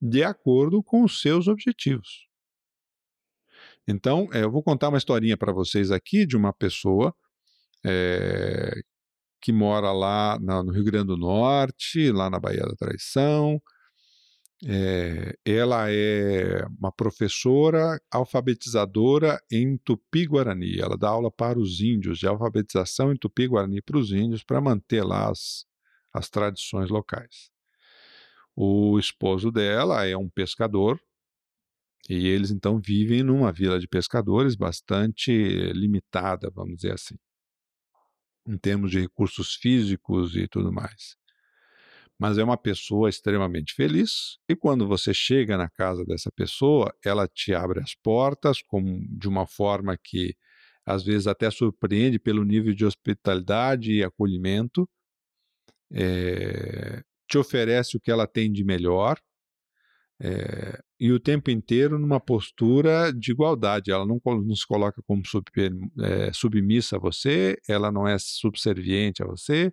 de 0.00 0.22
acordo 0.22 0.82
com 0.82 1.04
os 1.04 1.20
seus 1.20 1.46
objetivos. 1.48 2.26
Então, 3.86 4.28
é, 4.32 4.42
eu 4.42 4.50
vou 4.50 4.62
contar 4.62 4.88
uma 4.88 4.98
historinha 4.98 5.36
para 5.36 5.52
vocês 5.52 5.90
aqui 5.90 6.24
de 6.24 6.36
uma 6.36 6.52
pessoa 6.54 7.14
é, 7.84 8.72
que 9.42 9.52
mora 9.52 9.92
lá 9.92 10.38
no 10.40 10.72
Rio 10.72 10.84
Grande 10.84 11.08
do 11.08 11.18
Norte, 11.18 12.10
lá 12.10 12.30
na 12.30 12.40
Baía 12.40 12.62
da 12.62 12.74
Traição, 12.74 13.60
é, 14.66 15.36
ela 15.44 15.90
é 15.90 16.64
uma 16.78 16.90
professora 16.90 18.00
alfabetizadora 18.10 19.38
em 19.50 19.76
Tupi-Guarani. 19.78 20.78
Ela 20.78 20.96
dá 20.96 21.08
aula 21.10 21.30
para 21.30 21.58
os 21.58 21.80
índios, 21.80 22.18
de 22.18 22.26
alfabetização 22.26 23.12
em 23.12 23.16
Tupi-Guarani 23.16 23.82
para 23.82 23.98
os 23.98 24.10
índios, 24.10 24.42
para 24.42 24.60
manter 24.60 25.02
lá 25.04 25.30
as, 25.30 25.66
as 26.12 26.30
tradições 26.30 26.88
locais. 26.88 27.50
O 28.56 28.98
esposo 28.98 29.50
dela 29.50 30.06
é 30.06 30.16
um 30.16 30.30
pescador, 30.30 30.98
e 32.08 32.26
eles 32.26 32.50
então 32.50 32.80
vivem 32.80 33.22
numa 33.22 33.52
vila 33.52 33.78
de 33.78 33.88
pescadores 33.88 34.54
bastante 34.54 35.32
limitada, 35.72 36.50
vamos 36.54 36.76
dizer 36.76 36.92
assim, 36.92 37.16
em 38.46 38.56
termos 38.56 38.90
de 38.90 39.00
recursos 39.00 39.54
físicos 39.54 40.36
e 40.36 40.46
tudo 40.46 40.72
mais 40.72 41.16
mas 42.18 42.38
é 42.38 42.44
uma 42.44 42.56
pessoa 42.56 43.08
extremamente 43.08 43.74
feliz. 43.74 44.38
E 44.48 44.54
quando 44.56 44.86
você 44.86 45.12
chega 45.12 45.56
na 45.56 45.68
casa 45.68 46.04
dessa 46.04 46.30
pessoa, 46.32 46.94
ela 47.04 47.26
te 47.26 47.54
abre 47.54 47.80
as 47.80 47.94
portas 47.94 48.62
como 48.62 49.04
de 49.18 49.28
uma 49.28 49.46
forma 49.46 49.96
que 50.02 50.34
às 50.86 51.02
vezes 51.02 51.26
até 51.26 51.50
surpreende 51.50 52.18
pelo 52.18 52.44
nível 52.44 52.74
de 52.74 52.84
hospitalidade 52.84 53.92
e 53.92 54.04
acolhimento. 54.04 54.88
É, 55.92 57.02
te 57.28 57.38
oferece 57.38 57.96
o 57.96 58.00
que 58.00 58.10
ela 58.10 58.26
tem 58.26 58.52
de 58.52 58.64
melhor. 58.64 59.18
É, 60.20 60.80
e 61.00 61.10
o 61.10 61.18
tempo 61.18 61.50
inteiro 61.50 61.98
numa 61.98 62.20
postura 62.20 63.12
de 63.12 63.32
igualdade. 63.32 63.90
Ela 63.90 64.06
não, 64.06 64.20
se 64.54 64.66
coloca 64.66 65.02
como 65.06 65.26
sub, 65.26 65.44
é, 66.00 66.32
submissa 66.32 66.96
a 66.96 66.98
você, 66.98 67.58
ela 67.68 67.90
não 67.90 68.06
é 68.06 68.16
subserviente 68.18 69.22
a 69.22 69.26
você, 69.26 69.72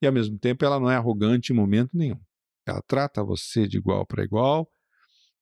e 0.00 0.06
ao 0.06 0.12
mesmo 0.12 0.38
tempo 0.38 0.64
ela 0.64 0.80
não 0.80 0.90
é 0.90 0.96
arrogante 0.96 1.52
em 1.52 1.56
momento 1.56 1.96
nenhum. 1.96 2.20
Ela 2.66 2.82
trata 2.86 3.24
você 3.24 3.66
de 3.66 3.78
igual 3.78 4.06
para 4.06 4.24
igual 4.24 4.70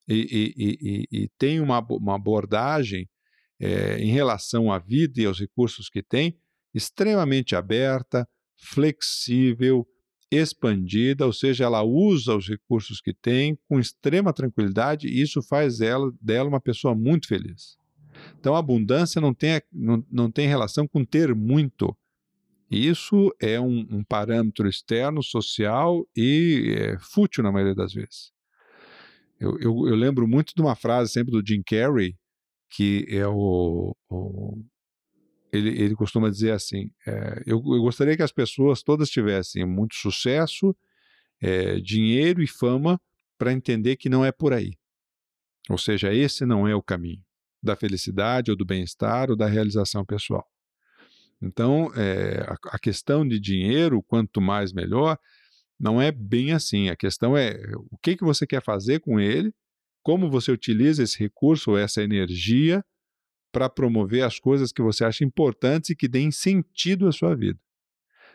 e, 0.09 0.55
e, 0.57 1.09
e, 1.13 1.23
e, 1.25 1.29
tem 1.39 1.61
uma, 1.61 1.85
uma 1.91 2.15
abordagem 2.15 3.09
é, 3.61 3.99
em 3.99 4.11
relação 4.11 4.73
à 4.73 4.79
vida 4.79 5.21
e 5.21 5.27
aos 5.27 5.39
recursos 5.39 5.89
que 5.91 6.03
tem 6.03 6.39
extremamente 6.75 7.55
aberta, 7.55 8.27
flexível, 8.57 9.87
expandida, 10.31 11.27
ou 11.27 11.33
seja, 11.33 11.65
ela 11.65 11.83
usa 11.83 12.37
os 12.37 12.49
recursos 12.49 13.01
que 13.01 13.15
tem 13.15 13.59
com 13.69 13.79
extrema 13.79 14.33
tranquilidade 14.33 15.09
e 15.09 15.23
isso 15.23 15.43
faz 15.43 15.81
ela, 15.81 16.11
dela 16.21 16.49
uma 16.49 16.61
pessoa 16.61 16.95
muito 16.95 17.29
feliz. 17.29 17.79
Então, 18.39 18.55
abundância 18.55 19.21
não 19.21 19.33
tem, 19.33 19.61
não, 19.73 20.05
não 20.11 20.31
tem 20.31 20.49
relação 20.49 20.87
com 20.87 21.05
ter 21.05 21.35
muito, 21.35 21.97
isso 22.71 23.35
é 23.41 23.59
um, 23.59 23.87
um 23.91 24.05
parâmetro 24.05 24.69
externo, 24.69 25.23
social 25.23 26.07
e 26.15 26.75
é, 26.77 26.99
fútil 26.99 27.43
na 27.43 27.51
maioria 27.51 27.75
das 27.75 27.93
vezes. 27.93 28.31
Eu, 29.41 29.59
eu, 29.59 29.89
eu, 29.89 29.95
lembro 29.95 30.27
muito 30.27 30.55
de 30.55 30.61
uma 30.61 30.75
frase 30.75 31.13
sempre 31.13 31.31
do 31.31 31.47
Jim 31.47 31.63
Carrey, 31.63 32.17
que 32.71 33.07
é 33.09 33.27
o. 33.27 33.97
o 34.11 34.63
ele, 35.51 35.71
ele 35.81 35.95
costuma 35.95 36.29
dizer 36.29 36.51
assim: 36.51 36.91
é, 37.07 37.43
eu, 37.47 37.57
eu, 37.57 37.81
gostaria 37.81 38.17
que 38.17 38.23
as 38.23 38.33
pessoas 38.33 38.83
todas 38.83 39.09
tivessem 39.09 39.65
muito 39.65 39.95
sucesso, 39.95 40.77
é, 41.41 41.77
dinheiro 41.81 42.43
e 42.43 42.47
fama 42.47 43.01
para 43.39 43.53
entender 43.53 43.97
que 43.97 44.09
não 44.09 44.25
é 44.25 44.33
por 44.33 44.53
aí. 44.53 44.73
Ou 45.71 45.79
seja, 45.79 46.13
esse 46.13 46.45
não 46.45 46.67
é 46.67 46.75
o 46.75 46.83
caminho 46.83 47.23
da 47.63 47.77
felicidade 47.77 48.51
ou 48.51 48.57
do 48.57 48.65
bem-estar 48.65 49.31
ou 49.31 49.37
da 49.37 49.47
realização 49.47 50.05
pessoal. 50.05 50.47
Então, 51.41 51.93
é, 51.95 52.41
a, 52.49 52.57
a, 52.75 52.79
questão 52.79 53.27
de 53.27 53.39
dinheiro, 53.39 54.03
quanto 54.03 54.41
mais 54.41 54.73
melhor, 54.73 55.19
não 55.79 56.01
é 56.01 56.11
bem 56.11 56.53
assim. 56.53 56.89
A 56.89 56.97
questão 56.97 57.37
é 57.37 57.57
o 57.91 57.97
que, 57.99 58.17
que 58.17 58.25
você 58.25 58.47
quer 58.47 58.63
fazer 58.63 59.01
com 59.01 59.21
ele, 59.21 59.55
como 60.03 60.31
você 60.31 60.51
utiliza 60.51 61.03
esse 61.03 61.19
recurso 61.19 61.73
ou 61.73 61.79
essa 61.79 62.03
energia 62.03 62.85
para 63.53 63.69
promover 63.69 64.25
as 64.25 64.39
coisas 64.39 64.73
que 64.73 64.83
você 64.83 65.05
acha 65.05 65.25
importantes 65.25 65.91
e 65.91 65.97
que 65.97 66.09
deem 66.09 66.31
sentido 66.31 67.07
à 67.07 67.13
sua 67.13 67.35
vida. 67.35 67.59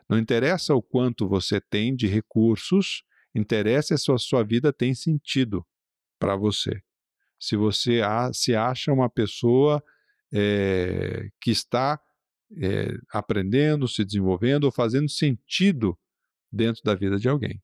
Não 0.10 0.18
interessa 0.18 0.74
o 0.74 0.82
quanto 0.82 1.28
você 1.28 1.62
tem 1.62 1.96
de 1.96 2.08
recursos, 2.08 3.04
interessa 3.36 3.98
se 3.98 4.12
a 4.12 4.18
sua 4.18 4.44
vida 4.44 4.72
tem 4.72 4.94
sentido 4.94 5.66
para 6.20 6.36
você. 6.36 6.82
Se 7.40 7.56
você 7.56 8.02
se 8.34 8.56
acha 8.56 8.92
uma 8.92 9.10
pessoa 9.10 9.84
é, 10.34 11.30
que 11.42 11.52
está 11.52 12.00
é, 12.62 12.98
aprendendo, 13.12 13.88
se 13.88 14.04
desenvolvendo 14.04 14.66
ou 14.66 14.72
fazendo 14.72 15.10
sentido 15.10 15.98
dentro 16.52 16.84
da 16.84 16.96
vida 16.96 17.18
de 17.18 17.28
alguém. 17.28 17.62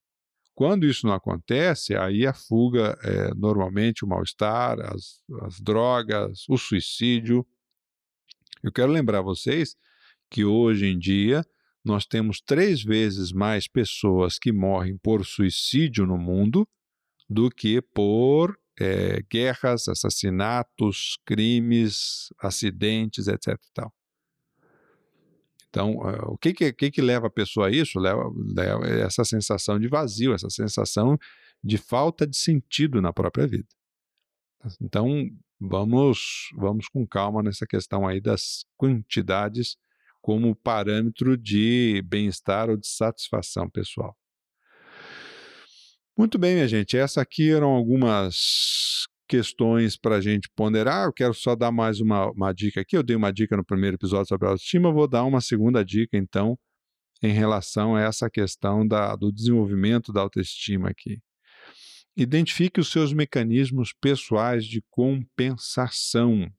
Quando 0.56 0.86
isso 0.86 1.08
não 1.08 1.14
acontece, 1.14 1.96
aí 1.96 2.28
a 2.28 2.34
fuga 2.34 2.98
é 3.02 3.34
normalmente 3.34 4.04
o 4.04 4.08
mal-estar, 4.08 4.78
as, 4.94 5.24
as 5.44 5.60
drogas, 5.62 6.44
o 6.50 6.58
suicídio. 6.58 7.48
Eu 8.62 8.72
quero 8.72 8.92
lembrar 8.92 9.22
vocês 9.22 9.76
que 10.30 10.44
hoje 10.44 10.88
em 10.88 11.00
dia 11.00 11.46
nós 11.84 12.06
temos 12.06 12.42
três 12.42 12.84
vezes 12.84 13.32
mais 13.32 13.68
pessoas 13.68 14.38
que 14.38 14.52
morrem 14.52 14.98
por 14.98 15.26
suicídio 15.26 16.06
no 16.06 16.18
mundo 16.18 16.68
do 17.30 17.50
que 17.50 17.82
por 17.82 18.60
é, 18.80 19.22
guerras, 19.32 19.88
assassinatos, 19.88 21.18
crimes, 21.26 22.34
acidentes, 22.40 23.28
etc. 23.28 23.58
Tal. 23.74 23.94
Então, 25.70 25.98
uh, 25.98 26.34
o 26.34 26.38
que 26.38 26.54
que, 26.54 26.74
que 26.74 26.92
que, 26.92 27.02
leva 27.02 27.28
a 27.28 27.32
pessoa 27.32 27.68
a 27.68 27.72
isso? 27.72 28.00
Leva, 28.00 28.24
leva 28.36 28.88
essa 28.88 29.24
sensação 29.24 29.80
de 29.80 29.88
vazio, 29.88 30.34
essa 30.34 30.50
sensação 30.50 31.18
de 31.64 31.78
falta 31.78 32.26
de 32.26 32.38
sentido 32.38 33.02
na 33.02 33.14
própria 33.14 33.46
vida. 33.46 33.68
Então, 34.82 35.30
vamos, 35.60 36.50
vamos 36.56 36.88
com 36.88 37.06
calma 37.08 37.44
nessa 37.44 37.68
questão 37.68 38.08
aí 38.08 38.20
das 38.20 38.66
quantidades 38.78 39.78
como 40.22 40.56
parâmetro 40.56 41.38
de 41.38 42.02
bem-estar 42.06 42.70
ou 42.70 42.76
de 42.76 42.88
satisfação 42.88 43.70
pessoal. 43.70 44.18
Muito 46.18 46.38
bem, 46.38 46.56
minha 46.56 46.68
gente, 46.68 46.98
essas 46.98 47.18
aqui 47.18 47.50
eram 47.50 47.70
algumas 47.70 49.08
questões 49.30 49.96
para 49.96 50.16
a 50.16 50.22
gente 50.22 50.50
ponderar. 50.56 51.06
Eu 51.06 51.14
quero 51.14 51.34
só 51.36 51.56
dar 51.56 51.72
mais 51.72 52.02
uma, 52.02 52.32
uma 52.32 52.52
dica 52.52 52.82
aqui. 52.82 52.98
Eu 52.98 53.04
dei 53.04 53.16
uma 53.16 53.32
dica 53.32 53.56
no 53.56 53.64
primeiro 53.64 53.96
episódio 53.96 54.28
sobre 54.28 54.48
autoestima, 54.48 54.90
eu 54.90 54.94
vou 54.94 55.08
dar 55.08 55.24
uma 55.24 55.40
segunda 55.40 55.86
dica, 55.86 56.18
então, 56.18 56.58
em 57.22 57.32
relação 57.32 57.96
a 57.96 58.02
essa 58.02 58.30
questão 58.30 58.86
da, 58.86 59.16
do 59.16 59.32
desenvolvimento 59.32 60.12
da 60.12 60.22
autoestima 60.22 60.90
aqui. 60.90 61.20
Identifique 62.18 62.80
os 62.80 62.92
seus 62.92 63.14
mecanismos 63.14 63.94
pessoais 64.02 64.66
de 64.66 64.84
compensação. 64.90 66.52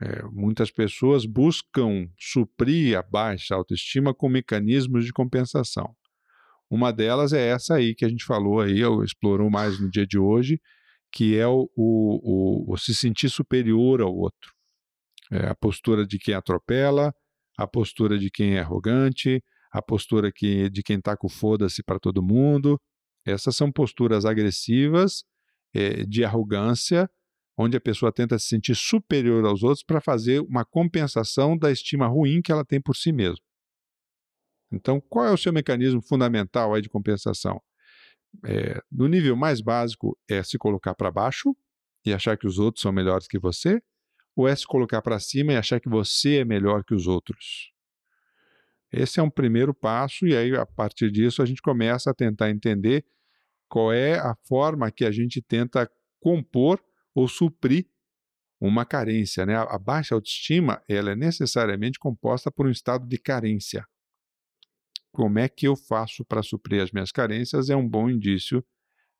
É, 0.00 0.22
muitas 0.32 0.70
pessoas 0.70 1.26
buscam 1.26 2.08
suprir 2.18 2.96
a 2.96 3.02
baixa 3.02 3.54
autoestima 3.54 4.14
com 4.14 4.28
mecanismos 4.28 5.04
de 5.04 5.12
compensação. 5.12 5.94
Uma 6.70 6.92
delas 6.92 7.32
é 7.32 7.48
essa 7.48 7.74
aí 7.74 7.94
que 7.94 8.04
a 8.04 8.08
gente 8.08 8.24
falou 8.24 8.60
aí, 8.60 8.80
explorou 9.04 9.50
mais 9.50 9.78
no 9.78 9.90
dia 9.90 10.06
de 10.06 10.18
hoje, 10.18 10.60
que 11.14 11.38
é 11.38 11.46
o, 11.46 11.70
o, 11.76 12.66
o, 12.66 12.72
o 12.72 12.76
se 12.76 12.92
sentir 12.92 13.30
superior 13.30 14.00
ao 14.00 14.12
outro. 14.12 14.52
É 15.30 15.46
a 15.46 15.54
postura 15.54 16.04
de 16.04 16.18
quem 16.18 16.34
atropela, 16.34 17.14
a 17.56 17.66
postura 17.68 18.18
de 18.18 18.30
quem 18.30 18.56
é 18.56 18.60
arrogante, 18.60 19.42
a 19.72 19.80
postura 19.80 20.32
que, 20.32 20.68
de 20.68 20.82
quem 20.82 20.98
está 20.98 21.16
com 21.16 21.28
foda-se 21.28 21.84
para 21.84 22.00
todo 22.00 22.22
mundo. 22.22 22.80
Essas 23.24 23.54
são 23.54 23.70
posturas 23.70 24.24
agressivas, 24.24 25.24
é, 25.72 26.04
de 26.04 26.24
arrogância, 26.24 27.08
onde 27.56 27.76
a 27.76 27.80
pessoa 27.80 28.12
tenta 28.12 28.36
se 28.38 28.46
sentir 28.46 28.74
superior 28.74 29.44
aos 29.46 29.62
outros 29.62 29.84
para 29.84 30.00
fazer 30.00 30.40
uma 30.40 30.64
compensação 30.64 31.56
da 31.56 31.70
estima 31.70 32.08
ruim 32.08 32.42
que 32.42 32.50
ela 32.50 32.64
tem 32.64 32.80
por 32.80 32.96
si 32.96 33.12
mesma. 33.12 33.44
Então, 34.72 35.00
qual 35.00 35.26
é 35.26 35.32
o 35.32 35.38
seu 35.38 35.52
mecanismo 35.52 36.02
fundamental 36.02 36.74
aí 36.74 36.82
de 36.82 36.88
compensação? 36.88 37.62
É, 38.44 38.80
no 38.90 39.06
nível 39.06 39.36
mais 39.36 39.60
básico 39.60 40.18
é 40.28 40.42
se 40.42 40.58
colocar 40.58 40.94
para 40.94 41.10
baixo 41.10 41.54
e 42.04 42.12
achar 42.12 42.36
que 42.36 42.46
os 42.46 42.58
outros 42.58 42.82
são 42.82 42.92
melhores 42.92 43.26
que 43.26 43.38
você, 43.38 43.80
ou 44.36 44.48
é 44.48 44.54
se 44.54 44.66
colocar 44.66 45.00
para 45.00 45.18
cima 45.18 45.52
e 45.52 45.56
achar 45.56 45.80
que 45.80 45.88
você 45.88 46.38
é 46.38 46.44
melhor 46.44 46.84
que 46.84 46.94
os 46.94 47.06
outros? 47.06 47.72
Esse 48.92 49.18
é 49.18 49.22
um 49.22 49.30
primeiro 49.30 49.74
passo, 49.74 50.26
e 50.26 50.36
aí, 50.36 50.54
a 50.54 50.66
partir 50.66 51.10
disso, 51.10 51.42
a 51.42 51.46
gente 51.46 51.62
começa 51.62 52.10
a 52.10 52.14
tentar 52.14 52.50
entender 52.50 53.04
qual 53.68 53.92
é 53.92 54.18
a 54.18 54.36
forma 54.46 54.90
que 54.90 55.04
a 55.04 55.10
gente 55.10 55.42
tenta 55.42 55.90
compor 56.20 56.80
ou 57.14 57.26
suprir 57.26 57.86
uma 58.60 58.84
carência. 58.84 59.44
Né? 59.44 59.56
A 59.56 59.78
baixa 59.78 60.14
autoestima 60.14 60.82
ela 60.88 61.10
é 61.10 61.16
necessariamente 61.16 61.98
composta 61.98 62.52
por 62.52 62.66
um 62.66 62.70
estado 62.70 63.06
de 63.06 63.18
carência 63.18 63.84
como 65.14 65.38
é 65.38 65.48
que 65.48 65.68
eu 65.68 65.76
faço 65.76 66.24
para 66.24 66.42
suprir 66.42 66.82
as 66.82 66.90
minhas 66.90 67.12
carências 67.12 67.70
é 67.70 67.76
um 67.76 67.88
bom 67.88 68.10
indício 68.10 68.64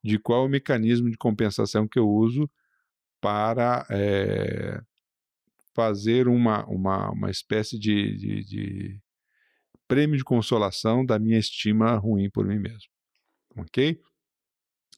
de 0.03 0.19
qual 0.19 0.43
é 0.43 0.47
o 0.47 0.51
mecanismo 0.51 1.09
de 1.09 1.17
compensação 1.17 1.87
que 1.87 2.01
eu 2.01 2.09
uso 2.09 2.51
para 3.21 3.87
é, 3.89 4.83
fazer 5.73 6.27
uma, 6.27 6.67
uma, 6.67 7.13
uma 7.13 7.31
espécie 7.31 7.79
de, 7.79 8.17
de, 8.17 8.45
de, 8.45 9.01
prêmio 9.87 10.17
de 10.17 10.25
consolação 10.25 11.07
da 11.07 11.17
minha 11.17 11.39
estima 11.39 11.95
ruim 11.95 12.29
por 12.29 12.45
mim 12.45 12.59
mesmo. 12.59 12.91
Ok? 13.57 14.01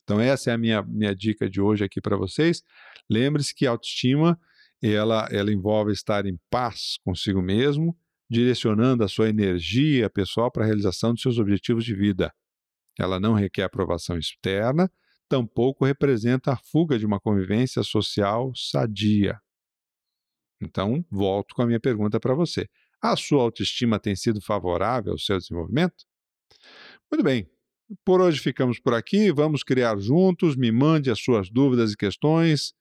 Então 0.03 0.19
essa 0.19 0.51
é 0.51 0.55
a 0.55 0.59
minha, 0.59 0.83
minha 0.83 1.15
dica 1.15 1.49
de 1.49 1.61
hoje 1.61 1.85
aqui 1.85 2.01
para 2.01 2.17
vocês. 2.17 2.63
Lembre-se 3.09 3.55
que 3.55 3.67
a 3.67 3.71
autoestima 3.71 4.41
ela, 4.83 5.29
ela 5.31 5.53
envolve 5.53 5.93
estar 5.93 6.25
em 6.25 6.41
paz 6.49 6.97
consigo 7.05 7.43
mesmo, 7.43 7.95
direcionando 8.29 9.05
a 9.05 9.09
sua 9.09 9.29
energia 9.29 10.11
pessoal 10.11 10.51
para 10.51 10.65
a 10.65 10.67
realização 10.67 11.13
dos 11.13 11.23
seus 11.23 11.39
objetivos 11.39 11.85
de 11.85 11.95
vida. 11.95 12.33
Ela 12.99 13.21
não 13.21 13.35
requer 13.35 13.65
aprovação 13.65 14.19
externa, 14.19 14.91
tampouco 15.29 15.85
representa 15.85 16.53
a 16.53 16.57
fuga 16.57 16.99
de 16.99 17.07
uma 17.07 17.21
convivência 17.21 17.83
social 17.83 18.53
sadia. 18.55 19.39
Então, 20.61 21.05
volto 21.11 21.55
com 21.55 21.63
a 21.63 21.67
minha 21.67 21.81
pergunta 21.81 22.19
para 22.19 22.35
você. 22.35 22.69
A 23.03 23.15
sua 23.17 23.43
autoestima 23.43 23.99
tem 23.99 24.17
sido 24.17 24.41
favorável 24.41 25.13
ao 25.13 25.19
seu 25.19 25.37
desenvolvimento? 25.39 26.05
Muito 27.13 27.23
bem. 27.23 27.49
Por 28.05 28.21
hoje 28.21 28.41
ficamos 28.41 28.81
por 28.81 28.95
aqui. 28.95 29.31
Vamos 29.31 29.63
criar 29.63 29.99
juntos. 29.99 30.57
Me 30.57 30.73
mande 30.73 31.11
as 31.11 31.21
suas 31.21 31.51
dúvidas 31.51 31.93
e 31.93 31.97
questões 31.97 32.75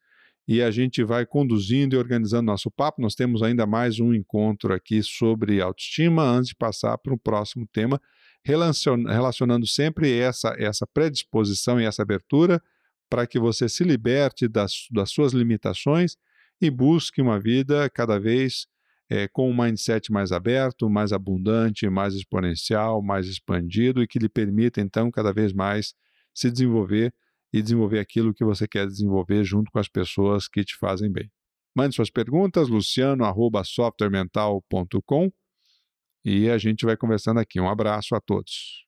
e 0.47 0.61
a 0.61 0.69
gente 0.69 1.03
vai 1.03 1.25
conduzindo 1.25 1.95
e 1.95 1.97
organizando 1.97 2.45
nosso 2.45 2.69
papo. 2.69 3.01
Nós 3.01 3.15
temos 3.15 3.41
ainda 3.41 3.65
mais 3.65 3.99
um 3.99 4.13
encontro 4.13 4.73
aqui 4.73 5.01
sobre 5.01 5.59
autoestima 5.59 6.23
antes 6.23 6.49
de 6.49 6.55
passar 6.55 6.97
para 6.97 7.13
o 7.13 7.17
próximo 7.17 7.67
tema, 7.71 7.99
relacionando 8.43 9.65
sempre 9.65 10.17
essa, 10.17 10.55
essa 10.59 10.85
predisposição 10.85 11.81
e 11.81 11.85
essa 11.85 12.03
abertura 12.03 12.61
para 13.09 13.25
que 13.25 13.39
você 13.39 13.67
se 13.67 13.83
liberte 13.83 14.47
das, 14.47 14.87
das 14.91 15.09
suas 15.09 15.33
limitações 15.33 16.15
e 16.61 16.69
busque 16.69 17.21
uma 17.21 17.39
vida 17.39 17.89
cada 17.89 18.19
vez 18.19 18.67
é, 19.09 19.27
com 19.27 19.49
um 19.49 19.55
mindset 19.55 20.11
mais 20.11 20.31
aberto, 20.31 20.89
mais 20.89 21.11
abundante, 21.11 21.87
mais 21.89 22.13
exponencial, 22.13 23.01
mais 23.01 23.27
expandido 23.27 24.01
e 24.01 24.07
que 24.07 24.19
lhe 24.19 24.29
permita, 24.29 24.81
então, 24.81 25.11
cada 25.11 25.31
vez 25.31 25.53
mais 25.53 25.93
se 26.33 26.49
desenvolver 26.51 27.13
e 27.55 27.61
desenvolver 27.61 27.99
aquilo 27.99 28.33
que 28.33 28.43
você 28.43 28.67
quer 28.67 28.85
desenvolver 28.85 29.45
junto 29.45 29.71
com 29.71 29.79
as 29.79 29.87
pessoas 29.87 30.45
que 30.45 30.61
te 30.61 30.75
fazem 30.75 31.09
bem. 31.09 31.31
Mande 31.73 31.95
suas 31.95 32.09
perguntas, 32.09 32.67
luciano.softwaremental.com 32.67 35.31
e 36.25 36.49
a 36.49 36.57
gente 36.57 36.85
vai 36.85 36.97
conversando 36.97 37.39
aqui. 37.39 37.61
Um 37.61 37.69
abraço 37.69 38.13
a 38.13 38.19
todos. 38.19 38.84